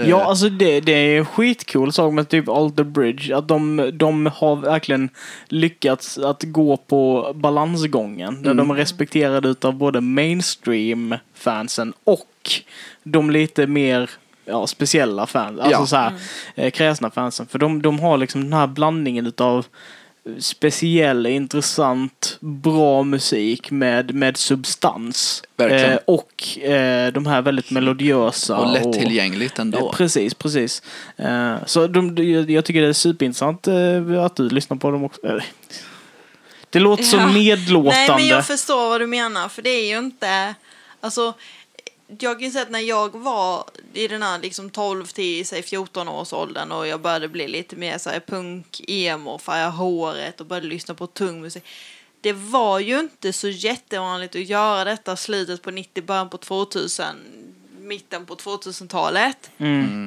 [0.00, 3.36] Eh, Ja, alltså det, det är en skitcool sak med typ Alter Bridge.
[3.36, 5.08] Att de, de har verkligen
[5.48, 8.42] lyckats att gå på balansgången.
[8.42, 12.28] Där de är respekterade utav både mainstream-fansen och
[13.02, 14.10] de lite mer
[14.46, 15.60] ja, speciella fans.
[15.60, 15.86] Alltså Ja.
[15.86, 16.12] så här,
[16.54, 17.46] eh, kräsna fansen.
[17.46, 19.66] För de, de har liksom den här blandningen utav
[20.38, 25.42] speciell, intressant, bra musik med, med substans.
[25.58, 28.56] Eh, och eh, de här väldigt melodiösa.
[28.58, 29.78] och lättillgängligt ändå.
[29.78, 30.82] Eh, Precis, precis.
[31.16, 32.16] Eh, så de,
[32.48, 35.26] jag tycker det är superintressant eh, att du lyssnar på dem också.
[35.26, 35.42] Eh,
[36.70, 37.26] Det låter så Ja.
[37.26, 37.90] nedlåtande.
[38.08, 40.54] Nej, men jag förstår vad du menar, för det är ju inte...
[41.00, 41.34] Alltså,
[42.18, 46.08] jag kan säga att när jag var i den här liksom 12 till säg 14
[46.08, 50.46] års åldern och jag började bli lite mer så här punk, emo, färga håret och
[50.46, 51.64] började lyssna på tung musik.
[52.20, 57.06] Det var ju inte så jättevanligt att göra detta slutet på 90, början på 2000,
[57.80, 59.50] mitten på 2000-talet.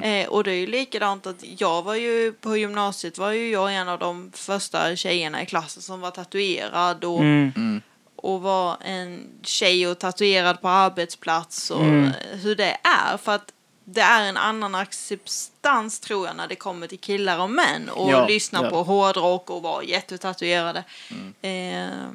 [0.02, 3.74] Eh, och det är ju likadant att jag var ju på gymnasiet var ju jag
[3.74, 7.82] en av de första tjejerna i klassen som var tatuerad och, Mm.
[8.22, 12.10] Och var en tjej och tatuerad på arbetsplats och Mm.
[12.42, 13.16] hur det är.
[13.16, 13.52] För att
[13.84, 18.10] det är en annan acceptans tror jag när det kommer till killar och män och
[18.10, 18.70] Ja, lyssna ja.
[18.70, 20.84] på hårdrock och vara jättetatuerade.
[21.10, 21.34] Mm.
[21.42, 22.08] Eh,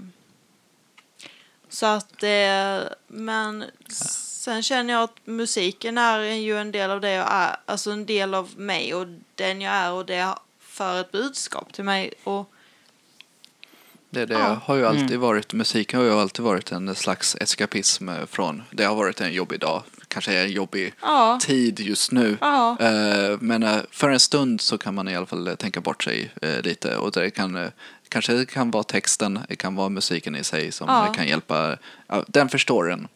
[1.70, 3.66] så att, eh, men
[4.44, 8.06] sen känner jag att musiken är ju en del av det jag är, alltså en
[8.06, 12.14] del av mig och den jag är och det för ett budskap till mig.
[12.24, 12.52] Och
[14.16, 14.60] Det, det Ja.
[14.66, 15.22] har ju alltid Mm.
[15.22, 19.60] varit, musiken har ju alltid varit en slags eskapism från, det har varit en jobbig
[19.60, 22.38] dag, kanske en jobbig ja, tid just nu.
[22.42, 25.82] ja, Eh, Men eh, för en stund så kan man i alla fall eh, tänka
[25.82, 26.32] bort sig
[26.64, 27.72] lite och det kan
[28.10, 31.78] kanske det kan vara texten, det kan vara musiken i sig som kan hjälpa,
[32.28, 33.08] den förstår en.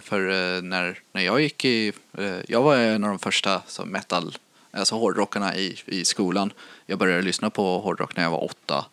[0.00, 1.92] för när, när jag gick i,
[2.48, 4.36] jag var en av de första som metal,
[4.78, 6.52] alltså hårdrockarna i, i skolan.
[6.86, 8.86] Jag började lyssna på hårdrock när jag var åtta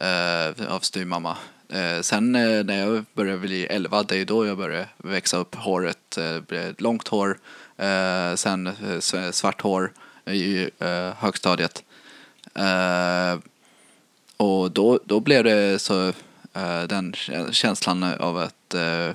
[0.00, 1.36] eh, av styvmamma.
[1.68, 5.54] Eh, sen eh, när jag började bli elva, det är då jag började växa upp
[5.54, 7.38] håret, eh, långt hår,
[7.76, 9.92] eh, sen eh, svart hår
[10.26, 11.84] i eh, högstadiet.
[12.54, 13.38] Eh,
[14.36, 16.08] och då, då blev det så
[16.52, 17.14] eh, den
[17.50, 19.10] känslan av att eh,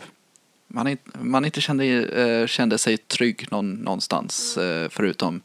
[0.67, 5.41] man, inte, man inte kände, eh, kände sig trygg någon, någonstans eh, förutom eh,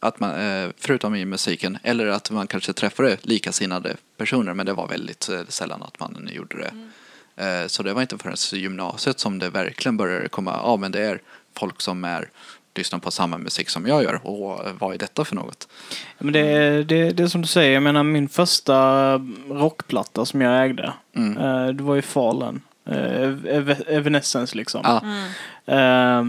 [0.00, 4.72] att man, eh, förutom i musiken eller att man kanske träffade likasinnade personer men det
[4.72, 6.70] var väldigt eh, sällan att man gjorde det.
[7.46, 11.00] Eh, så det var inte förrän gymnasiet som det verkligen började komma, ja men det
[11.00, 11.20] är
[11.56, 12.28] folk som är
[12.74, 15.68] lyssnar på samma musik som jag gör och eh, vad är detta för något?
[16.18, 19.12] Men det, är- det, det är som du säger, jag menar min första
[19.48, 21.38] rockplatta som jag ägde, Mm.
[21.38, 22.60] eh, det var ju Fallen.
[22.86, 22.94] Eh,
[23.44, 24.80] Ev- Evanescence liksom.
[24.84, 25.02] Ja,
[25.74, 26.24] Eh,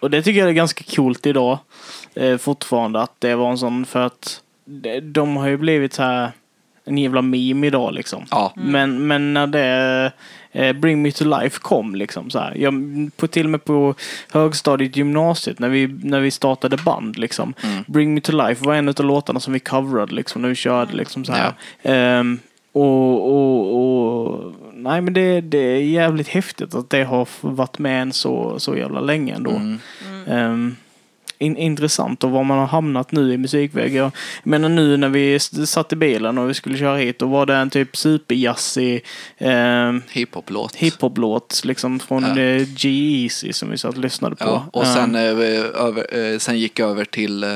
[0.00, 1.58] och det tycker jag är ganska coolt idag.
[2.14, 6.02] Eh, fortfarande att det var en sån för att de, de har ju blivit så
[6.02, 6.32] här
[6.84, 8.24] en jävla meme idag liksom.
[8.30, 10.12] ja, Men, men när det
[10.52, 12.54] eh, Bring Me To Life kom liksom så här.
[12.56, 12.74] Jag,
[13.16, 13.94] på, till och med på
[14.32, 17.54] högstadiet gymnasiet när vi, när vi startade band liksom.
[17.62, 17.84] Mm.
[17.86, 20.96] Bring Me To Life var en av låtarna som vi coverade liksom när vi körde
[20.96, 21.52] liksom så här.
[21.82, 22.38] Ehm,
[22.72, 28.02] och, och, och nej men det, det är jävligt häftigt att det har varit med
[28.02, 29.50] en så, så jävla länge ändå.
[29.50, 29.78] mm.
[30.28, 30.76] Ehm,
[31.40, 33.94] in, intressant och var man har hamnat nu i musikväg.
[33.94, 34.10] Jag
[34.42, 37.54] menar nu när vi satt i bilen och vi skulle köra hit, då var det
[37.54, 39.04] en typ superjazzig
[39.38, 40.76] um, hiphop-låt.
[40.76, 42.40] hiphop-låt liksom från Ja.
[42.40, 42.64] ja.
[42.76, 44.44] G-Eazy som vi satt och lyssnade på.
[44.44, 47.48] Ja, och sen, eh, över, eh, sen gick jag över till eh,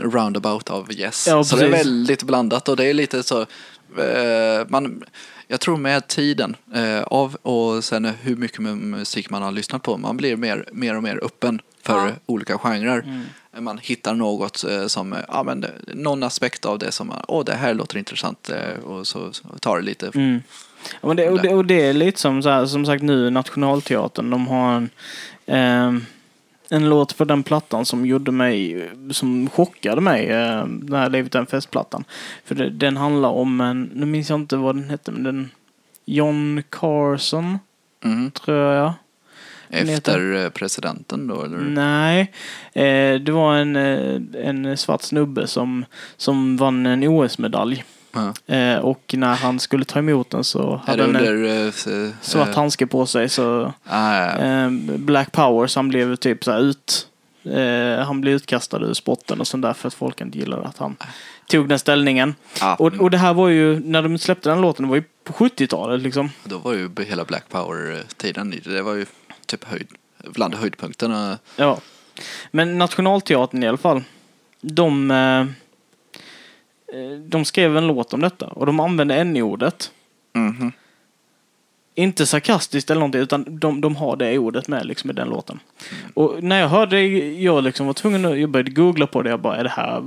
[0.00, 1.26] Roundabout av Yes.
[1.28, 5.04] Ja, så det är väldigt blandat och det är lite så, eh, man,
[5.48, 9.82] jag tror med tiden eh, av och sen hur mycket mu- musik man har lyssnat
[9.82, 12.12] på, man blir mer, mer och mer öppen för Ja.
[12.26, 12.98] olika genrer.
[13.02, 13.24] Mm.
[13.64, 17.54] Man hittar något eh, som, eh, ja men någon aspekt av det som, åh det
[17.54, 20.10] här låter intressant eh, och så, tar det lite.
[20.14, 20.42] Mm.
[21.02, 24.30] Men det, och, det, och det är lite som, så här, som sagt nu Nationalteatern.
[24.30, 24.90] De har en,
[25.46, 26.04] ehm,
[26.70, 30.26] en låt på den plattan som gjorde mig, som chockade mig.
[30.26, 32.04] Eh, den här Livet är en festplattan.
[32.44, 35.50] För den handlar om en, nu minns jag inte vad den hette, men den
[36.04, 37.58] John Carson,
[38.04, 38.30] Mm.
[38.30, 38.92] tror jag.
[39.70, 41.58] Efter eh, presidenten då eller?
[41.58, 42.32] Nej,
[42.72, 45.84] eh, det var en, eh, en svart snubbe som,
[46.16, 47.84] som vann en OS-medalj.
[48.46, 51.72] Eh, och när han skulle ta emot den så hade han en
[52.20, 53.28] svart handske på sig.
[53.28, 57.04] Så ah, Black Power, så han blev typ så ut...
[58.06, 60.96] Han blev utkastad ur spotten och sånt där för att folk inte gillade att han
[61.48, 62.34] tog den ställningen.
[62.60, 65.04] Ja, Och, och det här var ju, när de släppte den låten, det var ju
[65.24, 66.30] på 70-talet liksom.
[66.44, 69.06] Då var ju hela Black Power-tiden, det var ju
[69.48, 69.88] typ höjd,
[70.24, 71.38] bland höjdpunkterna.
[71.56, 71.80] Ja.
[72.50, 74.02] Men Nationalteatern i alla fall.
[74.60, 75.40] De, eh,
[76.98, 79.92] eh, de skrev en låt om detta och de använde n-ordet.
[80.32, 80.72] Mhm.
[81.98, 85.60] Inte sarkastiskt eller någonting utan de, de har det ordet med liksom i den låten.
[86.14, 89.30] Och när jag hörde, jag liksom var tvungen att, jag började googla på det.
[89.30, 90.00] Jag bara, är det här,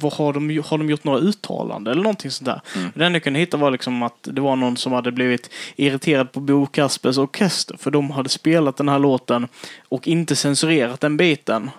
[0.00, 2.60] vad har de, har de gjort några uttalanden eller någonting sånt där?
[2.94, 6.32] Det enda jag kunde hitta var liksom att det var någon som hade blivit irriterad
[6.32, 9.48] på Bo Kaspers orkester för de hade spelat den här låten
[9.88, 11.70] och inte censurerat den biten.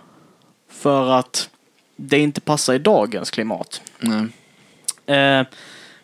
[0.71, 1.49] För att
[1.95, 3.81] det inte passar i dagens klimat.
[3.99, 4.27] Nej.
[5.17, 5.45] Eh,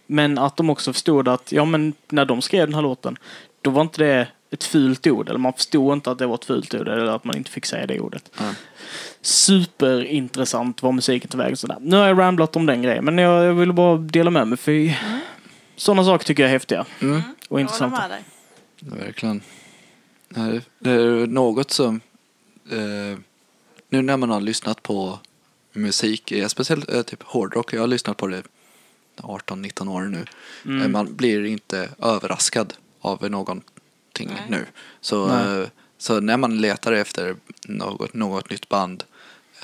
[0.07, 3.17] men att de också förstod att ja, men när de skrev den här låten,
[3.61, 5.29] då var inte det ett fult ord.
[5.29, 7.65] Eller man förstod inte att det var ett fult ord eller att man inte fick
[7.65, 8.31] säga det ordet.
[8.39, 8.53] Ja.
[9.21, 11.57] Superintressant var musiken till vägen.
[11.57, 11.77] Sådär.
[11.81, 14.57] Nu har jag ramblat om den grejen, men jag, jag ville bara dela med mig.
[14.57, 14.93] För
[15.75, 17.15] sådana saker tycker jag är häftiga Mm.
[17.17, 17.99] och Jag håller intressanta.
[18.01, 18.23] med dig.
[19.05, 19.41] Verkligen.
[20.29, 22.01] Nej, Det är något som...
[22.71, 23.17] Eh,
[23.89, 25.19] nu när man har lyssnat på
[25.73, 28.43] musik, eh, speciellt eh, typ hårdrock, jag har lyssnat på det
[29.17, 30.25] 18-19 år nu.
[30.65, 30.81] Mm.
[30.81, 33.63] Eh, Man blir inte överraskad av någonting
[34.19, 34.43] Nej.
[34.49, 34.65] nu.
[35.01, 35.61] Så, Nej.
[35.61, 37.35] eh, så när man letar efter
[37.67, 39.03] något, något nytt band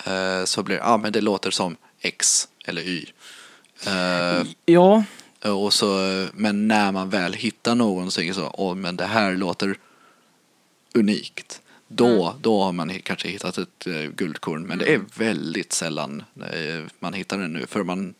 [0.05, 3.05] eh, så blir det, ah, men det låter som X eller Y.
[4.65, 5.03] Ja,
[5.41, 5.87] och så,
[6.33, 9.77] men när man väl hittar någonting så, åh men det här låter
[10.93, 11.61] unikt.
[11.87, 14.63] Då, då har man kanske hittat ett guldkorn.
[14.63, 16.23] Men det är väldigt sällan
[16.99, 17.67] man hittar det nu.
[17.67, 18.13] För man,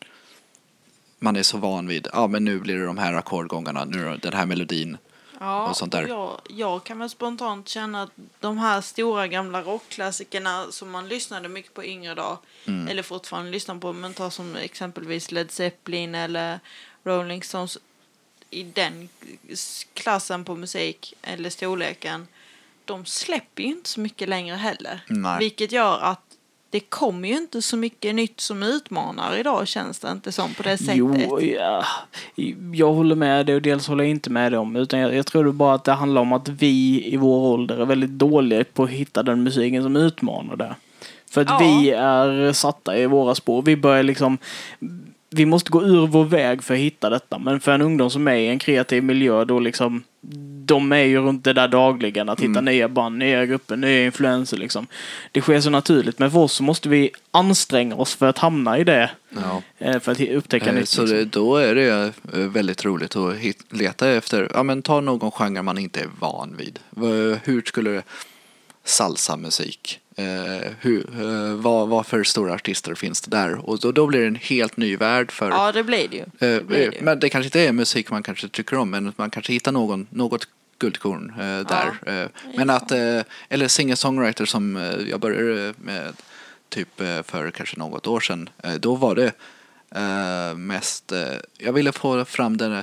[1.22, 4.32] man är så van vid, ja men nu blir det de här ackordgångarna, nu den
[4.32, 4.98] här melodin.
[5.40, 6.06] Ja, och sånt där.
[6.08, 8.10] Jag, jag kan väl spontant känna att
[8.40, 12.88] de här stora gamla rockklassikerna som man lyssnade mycket på yngre dag, Mm.
[12.88, 16.60] eller fortfarande lyssnar på, men ta som exempelvis Led Zeppelin eller
[17.04, 17.78] Rolling Stones,
[18.50, 19.08] i den
[19.94, 22.28] klassen på musik eller storleken,
[22.84, 25.04] de släpper ju inte så mycket längre heller.
[25.08, 25.38] Nej.
[25.38, 26.31] Vilket gör att
[26.72, 30.62] det kommer ju inte så mycket nytt som utmanar idag känns det inte som på
[30.62, 30.96] det sättet.
[30.96, 31.84] Jo, ja.
[32.74, 34.76] Jag håller med dig och dels håller jag inte med dig om.
[34.76, 37.78] Utan jag, jag tror det bara att det handlar om att vi i vår ålder
[37.78, 40.74] är väldigt dåliga på att hitta den musiken som utmanar det.
[41.30, 41.58] För att Ja.
[41.58, 43.62] vi är satta i våra spår.
[43.62, 44.38] Vi börjar liksom...
[45.32, 47.38] Vi måste gå ur vår väg för att hitta detta.
[47.38, 50.02] Men för en ungdom som är i en kreativ miljö då liksom...
[50.64, 52.28] De är ju runt det där dagligen.
[52.28, 54.86] Att hitta nya band, nya grupper, nya influenser liksom.
[55.32, 56.18] Det sker så naturligt.
[56.18, 59.10] Men för oss så måste vi anstränga oss för att hamna i det.
[59.28, 59.62] Ja.
[59.78, 60.88] Eh, För att upptäcka Eh, nytt.
[60.88, 61.18] Så liksom.
[61.18, 65.30] det, då är det eh, väldigt roligt att hit, leta efter, ja men ta någon
[65.30, 66.78] genre man inte är van vid.
[67.44, 68.02] Hur skulle det,
[68.84, 73.68] salsamusik, eh, hur, eh, vad, vad för stora artister finns det där?
[73.70, 76.22] Och då, då blir det en helt ny värld för Ja, det blir det ju.
[76.22, 76.28] Eh,
[76.58, 77.02] Det blir det ju.
[77.02, 80.06] Men det kanske inte är musik man kanske tycker om, men man kanske hittar någon,
[80.10, 82.20] något guldkorn eh, där.
[82.22, 84.76] Eh, men att, eh, eller singer-songwriter som
[85.10, 86.12] jag började med
[86.68, 86.88] typ
[87.24, 88.48] för kanske något år sedan.
[88.78, 89.32] Då var det
[90.56, 91.12] mest,
[91.58, 92.82] jag ville få fram den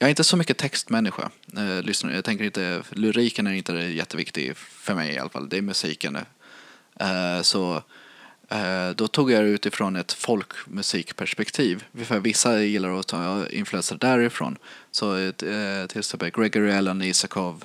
[0.00, 1.30] jag är inte så mycket textmänniska.
[1.56, 5.48] Eh, lyssnar, jag tänker inte, lyriken är inte jätteviktig för mig i alla fall.
[5.48, 6.18] Det är musiken.
[7.00, 7.82] Eh, så
[8.50, 11.84] Eh, Då tog jag det utifrån ett folkmusikperspektiv.
[12.04, 14.58] För vissa gillar att ta influenser därifrån.
[14.90, 15.32] Så eh,
[15.86, 17.64] till exempel Gregory Allen, Isakov,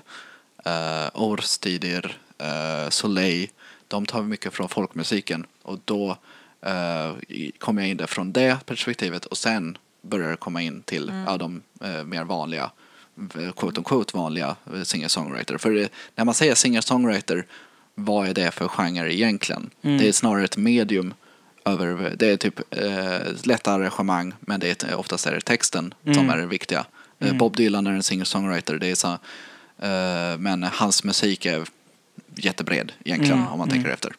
[0.65, 3.49] eh, Orstidir, eh, Soleil.
[3.87, 5.45] De tar mycket från folkmusiken.
[5.61, 6.17] Och då
[6.61, 7.13] eh,
[7.59, 9.25] kom jag in där från det perspektivet.
[9.25, 12.71] Och sen började komma in till ja, de eh, mer vanliga
[13.39, 15.57] eh, quote unquote vanliga eh, singer-songwriter.
[15.57, 17.45] För det, när man säger singer-songwriter,
[17.95, 19.69] vad är det för genre egentligen?
[19.81, 21.13] Det är snarare ett medium
[21.65, 26.29] över, det är typ eh, lätta arrangemang, men det är, oftast är det texten som
[26.29, 26.85] är det viktiga.
[27.19, 29.11] Eh, Bob Dylan är en singer-songwriter, det är så,
[29.87, 31.63] eh, men hans musik är
[32.35, 34.13] jättebred egentligen om man tänker efter.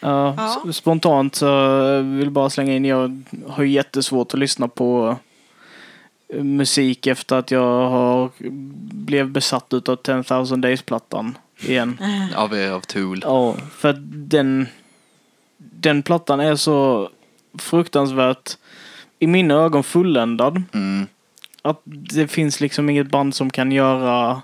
[0.00, 0.34] Ja.
[0.36, 1.46] Ja, Spontant så
[1.94, 5.16] eh, vill jag bara slänga in, jag har ju jättesvårt att lyssna på
[6.28, 8.30] eh, musik efter att jag har
[8.92, 12.00] blev besatt utav 10,000 Days-plattan igen.
[12.36, 13.20] Av, av Tool.
[13.24, 14.66] Ja, för den,
[15.56, 17.10] den plattan är så
[17.58, 18.56] fruktansvärt
[19.18, 20.62] i mina ögon fulländad.
[20.72, 21.06] Mm.
[21.62, 24.42] Att det finns liksom inget band som kan göra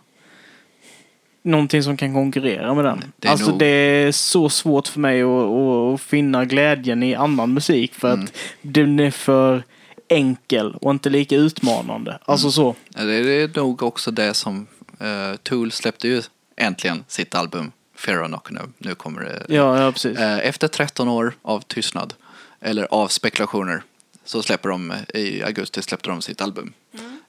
[1.47, 3.05] någonting som kan konkurrera med den.
[3.17, 7.03] Det är alltså nog- det är så svårt för mig att, att, att finna glädjen
[7.03, 8.25] i annan musik för Mm.
[8.25, 8.33] att
[8.63, 9.63] den är för
[10.09, 12.19] enkel och inte lika utmanande.
[12.25, 12.75] Alltså så.
[12.95, 14.67] Ja, Det är nog också det som
[15.03, 16.23] uh, Tool släppte ju
[16.57, 18.61] äntligen sitt album Fear of Knock nu.
[18.79, 19.55] Nu kommer det.
[19.55, 20.19] Ja, ja precis.
[20.19, 22.15] Eh, Efter 13 år av tystnad,
[22.61, 23.83] eller av spekulationer,
[24.25, 26.73] så släpper de i augusti släppte de sitt album.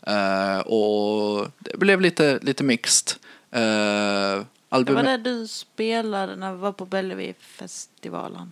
[0.08, 3.14] Eh, och det blev lite, lite mixed.
[3.56, 8.52] Uh, Det var albumet, det du spelade när vi var på Bellevue-festivalen.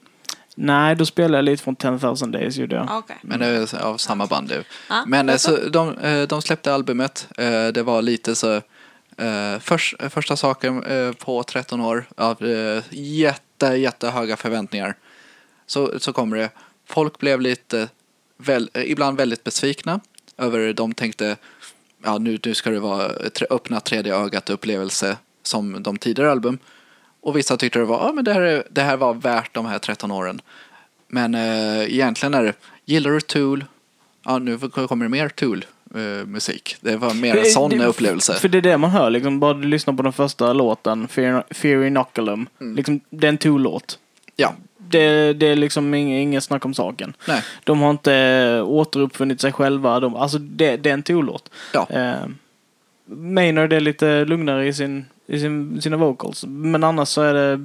[0.55, 2.87] Nej, då spelar jag lite från 10,000 Days gjorde jag.
[2.89, 3.17] Ah, Okej.
[3.21, 4.63] men det är av samma band nu.
[4.89, 7.27] Ja, Men eh, så, de, eh, de släppte albumet.
[7.37, 8.55] Eh, Det var lite så...
[9.17, 14.95] eh, Först, första saken eh, på 13 år av eh, jätte, jättehöga förväntningar.
[15.67, 16.49] Så, så kommer det.
[16.87, 17.89] Folk blev lite,
[18.37, 19.99] väl, eh, ibland väldigt besvikna
[20.37, 21.37] över de tänkte
[22.05, 26.57] ja nu, nu ska det vara tre- öppna tredje ögat upplevelse som de tidigare album.
[27.21, 29.65] Och vissa tyckte det var, ja men det här, är, det här var värt de
[29.65, 30.41] här 13 åren.
[31.07, 32.53] Men eh, egentligen är det,
[32.85, 33.65] gillar du Tool?
[34.25, 36.75] Ja, nu kommer det mer Tool-musik.
[36.81, 38.33] det var mer en sån det- upplevelse.
[38.33, 41.43] För det är det man hör, liksom, bara du lyssnar på den första låten, Fear,
[41.51, 42.47] Fear Inoculum.
[42.61, 42.75] Mm.
[42.75, 43.99] Liksom, det är en Tool-låt.
[44.35, 44.53] Ja,
[44.89, 47.13] Det, det är liksom ing- inget snack om saken.
[47.27, 47.43] nej.
[47.63, 49.99] De har inte återuppfunnit sig själva.
[49.99, 51.49] De, alltså det, det är en Tool-låt.
[51.73, 51.87] Ja.
[51.89, 52.27] Eh,
[53.07, 56.45] Maynard är lite lugnare i, sin, i sin, sina vocals.
[56.47, 57.55] Men annars så är det,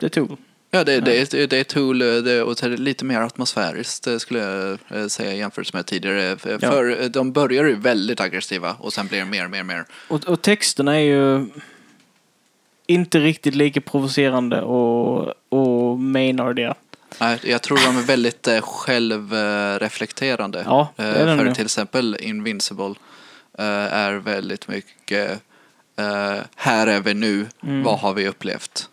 [0.00, 0.36] det är Tool.
[0.70, 4.16] Ja, det, det, är, det är Tool det, och det är lite mer atmosfäriskt eh,
[4.16, 6.36] skulle jag eh, säga jämfört med tidigare.
[6.36, 6.90] För, Ja.
[6.90, 9.84] eh, de börjar ju väldigt aggressiva och sen blir det mer och mer och mer.
[10.08, 11.46] Och, och texterna är ju
[12.88, 16.74] inte riktigt lika provocerande och, och Maynardiga.
[17.20, 20.62] Nej, jag tror de är väldigt eh, självreflekterande.
[20.66, 21.54] Ja, det är Eh, de För nog.
[21.54, 22.94] till exempel Invincible
[23.58, 23.64] eh,
[23.94, 25.30] är väldigt mycket
[25.96, 27.82] eh, här är vi nu, Mm.
[27.82, 28.88] vad har vi upplevt?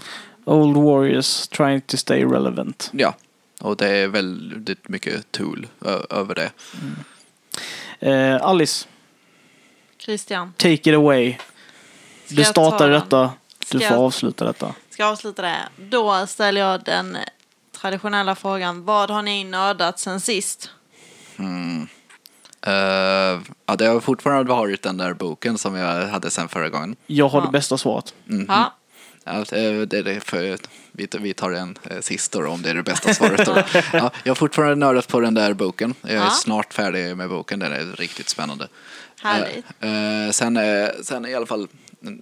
[0.45, 2.89] Old Warriors trying to stay relevant.
[2.93, 3.15] Ja,
[3.61, 6.51] och det är väldigt mycket tool ö- över det.
[8.09, 8.87] Eh, Alice,
[9.99, 11.35] Christian, take it away.
[12.25, 12.99] Ska Du jag startar ta den?
[13.01, 13.31] detta.
[13.71, 14.73] Du Ska får jag- avsluta detta.
[14.89, 15.57] ska jag avsluta det?
[15.77, 17.17] Då ställer jag den
[17.81, 18.85] traditionella frågan.
[18.85, 20.69] Vad har ni nördat sen sist?
[22.61, 26.95] Eh, ja, det har fortfarande varit den där boken som jag hade sen förra gången.
[27.07, 27.45] Jag har Ja.
[27.45, 28.13] det bästa svaret.
[28.25, 28.45] Mhm.
[28.49, 28.73] Ja,
[29.27, 30.57] Ja, det det är det för,
[30.91, 33.45] vi, vi tar den eh, sist då, om det är det bästa svaret.
[33.45, 33.63] Då.
[33.93, 35.93] Ja, jag har fortfarande nördat på den där boken.
[36.01, 36.29] Jag är Ja.
[36.29, 38.67] snart färdig med boken, den är riktigt spännande.
[39.21, 39.65] härligt.
[39.79, 41.67] Eh, eh, sen, eh, sen i alla fall,
[42.03, 42.21] mm,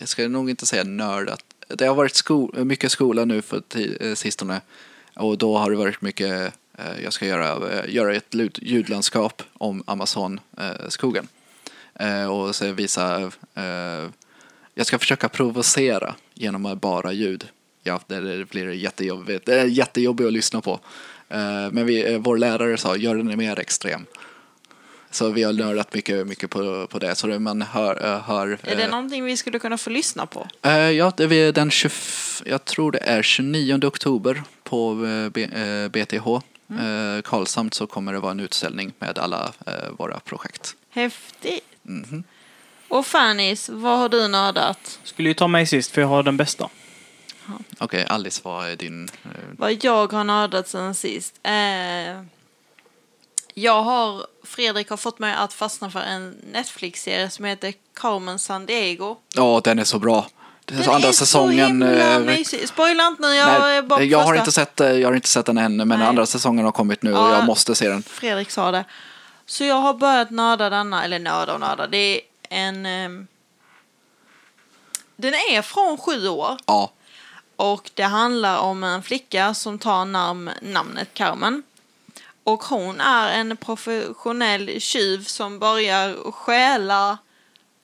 [0.00, 1.44] jag ska nog inte säga nördat.
[1.68, 3.62] Det har varit sko mycket skola nu för
[4.00, 4.60] eh, sistone.
[5.14, 9.82] Och då har det varit mycket, eh, jag ska göra, eh, göra ett ljudlandskap om
[9.86, 11.28] Amazon-skogen.
[11.94, 13.20] Eh, och så visa,
[13.54, 14.10] eh,
[14.74, 17.48] jag ska försöka provocera genom att bara ljud.
[17.82, 19.46] Ja, det, det blir jättejobbigt.
[19.46, 20.80] Det är jättejobbigt att lyssna på.
[21.28, 24.06] Eh, men vi, eh, vår lärare sa, gör den mer extrem.
[25.12, 27.14] Så vi har nördat mycket, mycket på, på det.
[27.14, 28.04] Så det man hör...
[28.14, 30.48] eh, hör Är det eh, någonting vi skulle kunna få lyssna på?
[30.62, 31.90] eh, ja, det är den 20,
[32.44, 36.26] jag tror det är 29 oktober på eh, B, eh, BTH.
[36.70, 37.16] Mm.
[37.16, 40.74] Eh, Karlshamn så kommer det vara en utställning med alla eh, våra projekt.
[40.90, 41.64] Häftigt.
[41.82, 42.24] Mhm.
[42.88, 44.98] Och Fannis, vad har du nördat?
[45.04, 46.68] Skulle ju ta mig sist för jag har den bästa.
[47.78, 49.08] Okej, Alice, vad är din...
[49.24, 51.34] Eh, Vad jag har nördat sen sist?
[53.54, 58.66] Jag har, Fredrik har fått mig att fastna för en Netflix-serie som heter Carmen San
[58.66, 59.16] Diego.
[59.34, 60.26] Ja, den är så bra.
[60.64, 61.80] Den så andra är säsongen...
[61.80, 62.68] så himla eh, mysig.
[62.68, 65.28] Spoila inte nu, jag är bara Nej, jag har, inte sett, eh, jag har inte
[65.28, 66.02] sett den än, men Nej.
[66.02, 67.32] andra säsongen har kommit nu och Ja.
[67.32, 68.02] jag måste se den.
[68.02, 68.84] Fredrik sa det.
[69.46, 71.86] Så jag har börjat nörda denna, eller nörda och nörda.
[71.86, 72.86] Det är en...
[72.86, 73.26] ehm,
[75.16, 76.92] den är från sju år Ja,
[77.56, 81.62] och det handlar om en flicka som tar namn, namnet Carmen.
[82.44, 87.18] Och hon är en professionell tjuv som börjar stjäla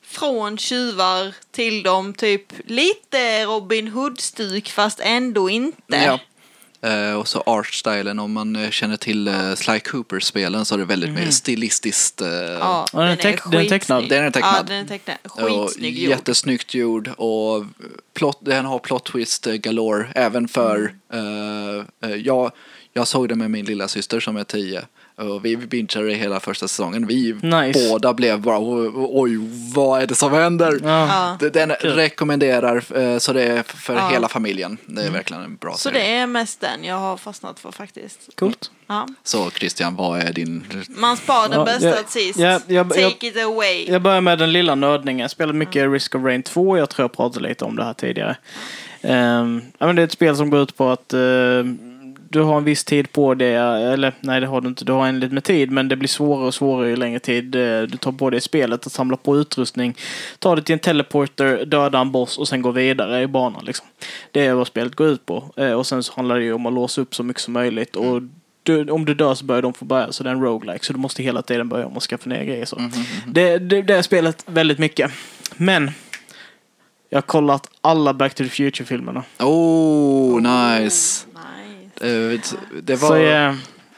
[0.06, 5.96] från tjuvar till dem typ lite Robin Hood-stuk fast ändå inte.
[5.96, 6.18] ja.
[6.80, 10.84] Eh, och så artstylen, om man eh, känner till eh, Sly Cooper-spelen så är det
[10.84, 12.20] väldigt mer stilistiskt.
[12.20, 14.08] Eh, Ja, Ja, den är teck- den är tecknad.
[14.08, 14.54] Den är tecknad.
[14.58, 15.16] Ja, den är tecknad.
[15.24, 16.10] och Skitsnygg gjord.
[16.10, 17.64] jättesnyggt gjord och
[18.14, 21.84] plot, den har plot twist galore även för, Mm.
[22.02, 22.16] eh, eh,
[22.98, 24.82] jag, såg det med min lilla syster som är tio
[25.16, 27.06] Och vi bingeade hela första säsongen.
[27.06, 27.88] Vi Nice.
[27.90, 28.58] båda blev bara
[28.94, 29.38] "Oj,
[29.74, 30.80] vad är det som händer?
[30.84, 31.36] Ja.
[31.52, 34.08] Den rekommenderar, eh, så det är för Ja.
[34.08, 34.78] hela familjen.
[34.86, 35.12] Det är Mm.
[35.14, 35.98] verkligen en bra Så serie.
[36.02, 38.20] det är mest den jag har fastnat för faktiskt.
[38.34, 38.70] Coolt.
[38.86, 39.08] Ja.
[39.24, 40.64] Så Christian, vad är din...
[40.88, 42.38] Man spar den Ja, bästa till sist.
[42.38, 43.86] ja, jag- Take jag- it away.
[43.88, 45.20] Jag börjar med den lilla nördningen.
[45.20, 46.78] Jag spelade mycket Risk of Rain 2.
[46.78, 48.36] Jag tror jag pratade lite om det här tidigare.
[49.02, 51.20] Ehm, ja, men det är ett spel som går ut på att eh,
[52.30, 53.54] du har en viss tid på det.
[53.54, 54.84] Eller nej, det har du inte.
[54.84, 55.70] Du har en lite med tid.
[55.70, 58.40] Men det blir svårare och svårare ju längre tid eh, du tar på dig i
[58.40, 58.86] spelet.
[58.86, 59.96] Att samla på utrustning.
[60.38, 63.64] Ta det till en teleporter, döda en boss och sen gå vidare i banan.
[63.64, 63.86] Liksom.
[64.32, 65.52] Det är vad spelet går ut på.
[65.56, 67.96] Eh, och sen så handlar det ju om att låsa upp så mycket som möjligt.
[67.96, 68.22] Och
[68.62, 70.12] du, om du dör så börjar de få börja.
[70.12, 70.84] Så det är en roguelike.
[70.84, 72.64] Så du måste hela tiden börja om och skaffa ner grejer.
[72.64, 72.90] Så.
[73.26, 75.10] Det, det, det är spelet väldigt mycket.
[75.56, 75.90] Men
[77.10, 79.24] jag har kollat alla Back to the Future-filmerna.
[79.40, 81.26] Oh, nice.
[82.00, 82.40] Eh,
[82.82, 83.16] Det Så var...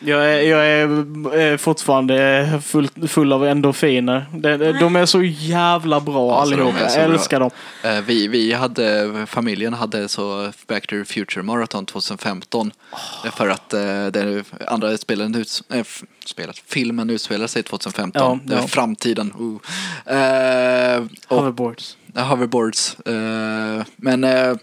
[0.03, 4.27] jag, är, jag är eh, fortfarande full, full av endorfiner.
[4.33, 6.79] De, de, är så jävla bra Alltså, allihopa.
[6.81, 7.15] Jag bra.
[7.15, 7.51] älskar dem.
[7.85, 12.73] Eh, Vi, vi hade, familjen hade så Back to the Future Marathon 2015.
[13.25, 15.87] Eh, För att eh, den andra spelen ut, äh,
[16.27, 18.23] spelet, filmen utspelar sig 2015.
[18.23, 18.67] Ja, det är ja.
[18.67, 19.33] framtiden.
[19.41, 20.17] Uh.
[20.17, 21.97] Eh, och, Hoverboards.
[22.15, 22.97] Ja, hoverboards.
[23.01, 24.57] Eh, men eh, eh,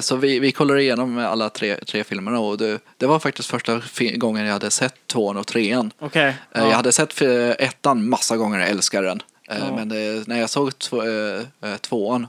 [0.00, 3.80] så vi, vi kollade igenom alla tre, tre filmerna och det, det var faktiskt första
[4.16, 5.90] gången jag hade sett tvåan och trean.
[5.98, 6.26] Okej.
[6.28, 6.68] Eh, ja.
[6.68, 9.22] Jag hade sett eh, ettan massa gånger, jag älskar den.
[9.50, 9.76] Eh, Ja.
[9.76, 12.26] Men eh, när jag såg två, eh, eh, tvåan,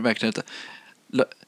[0.00, 0.42] verkligen inte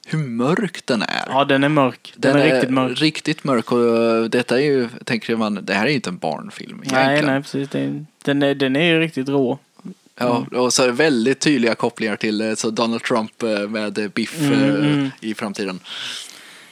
[0.07, 1.25] hur mörk den är.
[1.29, 2.15] ja, den är mörk.
[2.17, 3.01] Den, är, riktigt mörk.
[3.01, 6.83] Riktigt mörk och eh, detta är ju, tänker man, det här är inte en barnfilm
[6.85, 7.35] Nej, egentligen.
[7.35, 7.69] nej, precis.
[7.69, 9.59] Den, den, är, den är ju riktigt rå.
[10.19, 14.11] Ja, och så är det väldigt tydliga kopplingar till eh, så Donald Trump eh, med
[14.15, 15.11] Biff Mm, eh, mm.
[15.21, 15.81] i framtiden.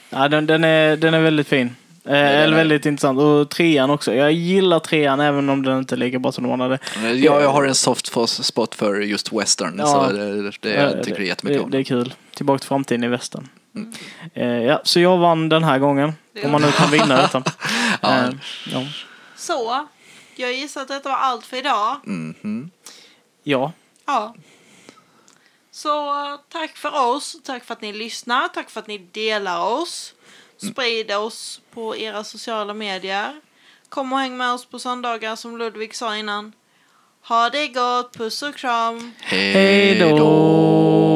[0.09, 1.75] Ja, den, den, är, den är väldigt fin.
[2.05, 3.19] Eh, eller väldigt intressant.
[3.19, 4.13] Och trean också.
[4.13, 6.77] Jag gillar trean även om den inte är lika bra som de andra.
[7.03, 9.85] Eh, Jag, har en soft spot för just western, Ja.
[9.85, 12.13] så det, det, jag tycker det, jättemycket det, om det är kul.
[12.35, 13.47] Tillbaka till framtiden i västern.
[14.33, 16.13] Eh, ja, så jag vann den här gången.
[16.43, 17.43] Om man nu kan vinna detta.
[18.01, 18.17] Ja.
[18.19, 18.29] Eh,
[18.73, 18.85] ja.
[19.37, 19.87] Så,
[20.35, 21.95] jag gissar att detta var allt för idag.
[22.03, 22.69] Mhm.
[23.45, 23.71] Ja.
[24.05, 24.35] Ja.
[25.71, 26.13] Så
[26.49, 30.13] tack för oss, tack för att ni lyssnar, tack för att ni delar oss.
[30.57, 33.41] Sprid oss på era sociala medier.
[33.89, 36.53] Kom och häng med oss på söndagar som Ludvig sa innan.
[37.27, 39.11] Ha det gott, puss och kram.
[39.19, 41.14] Hej då!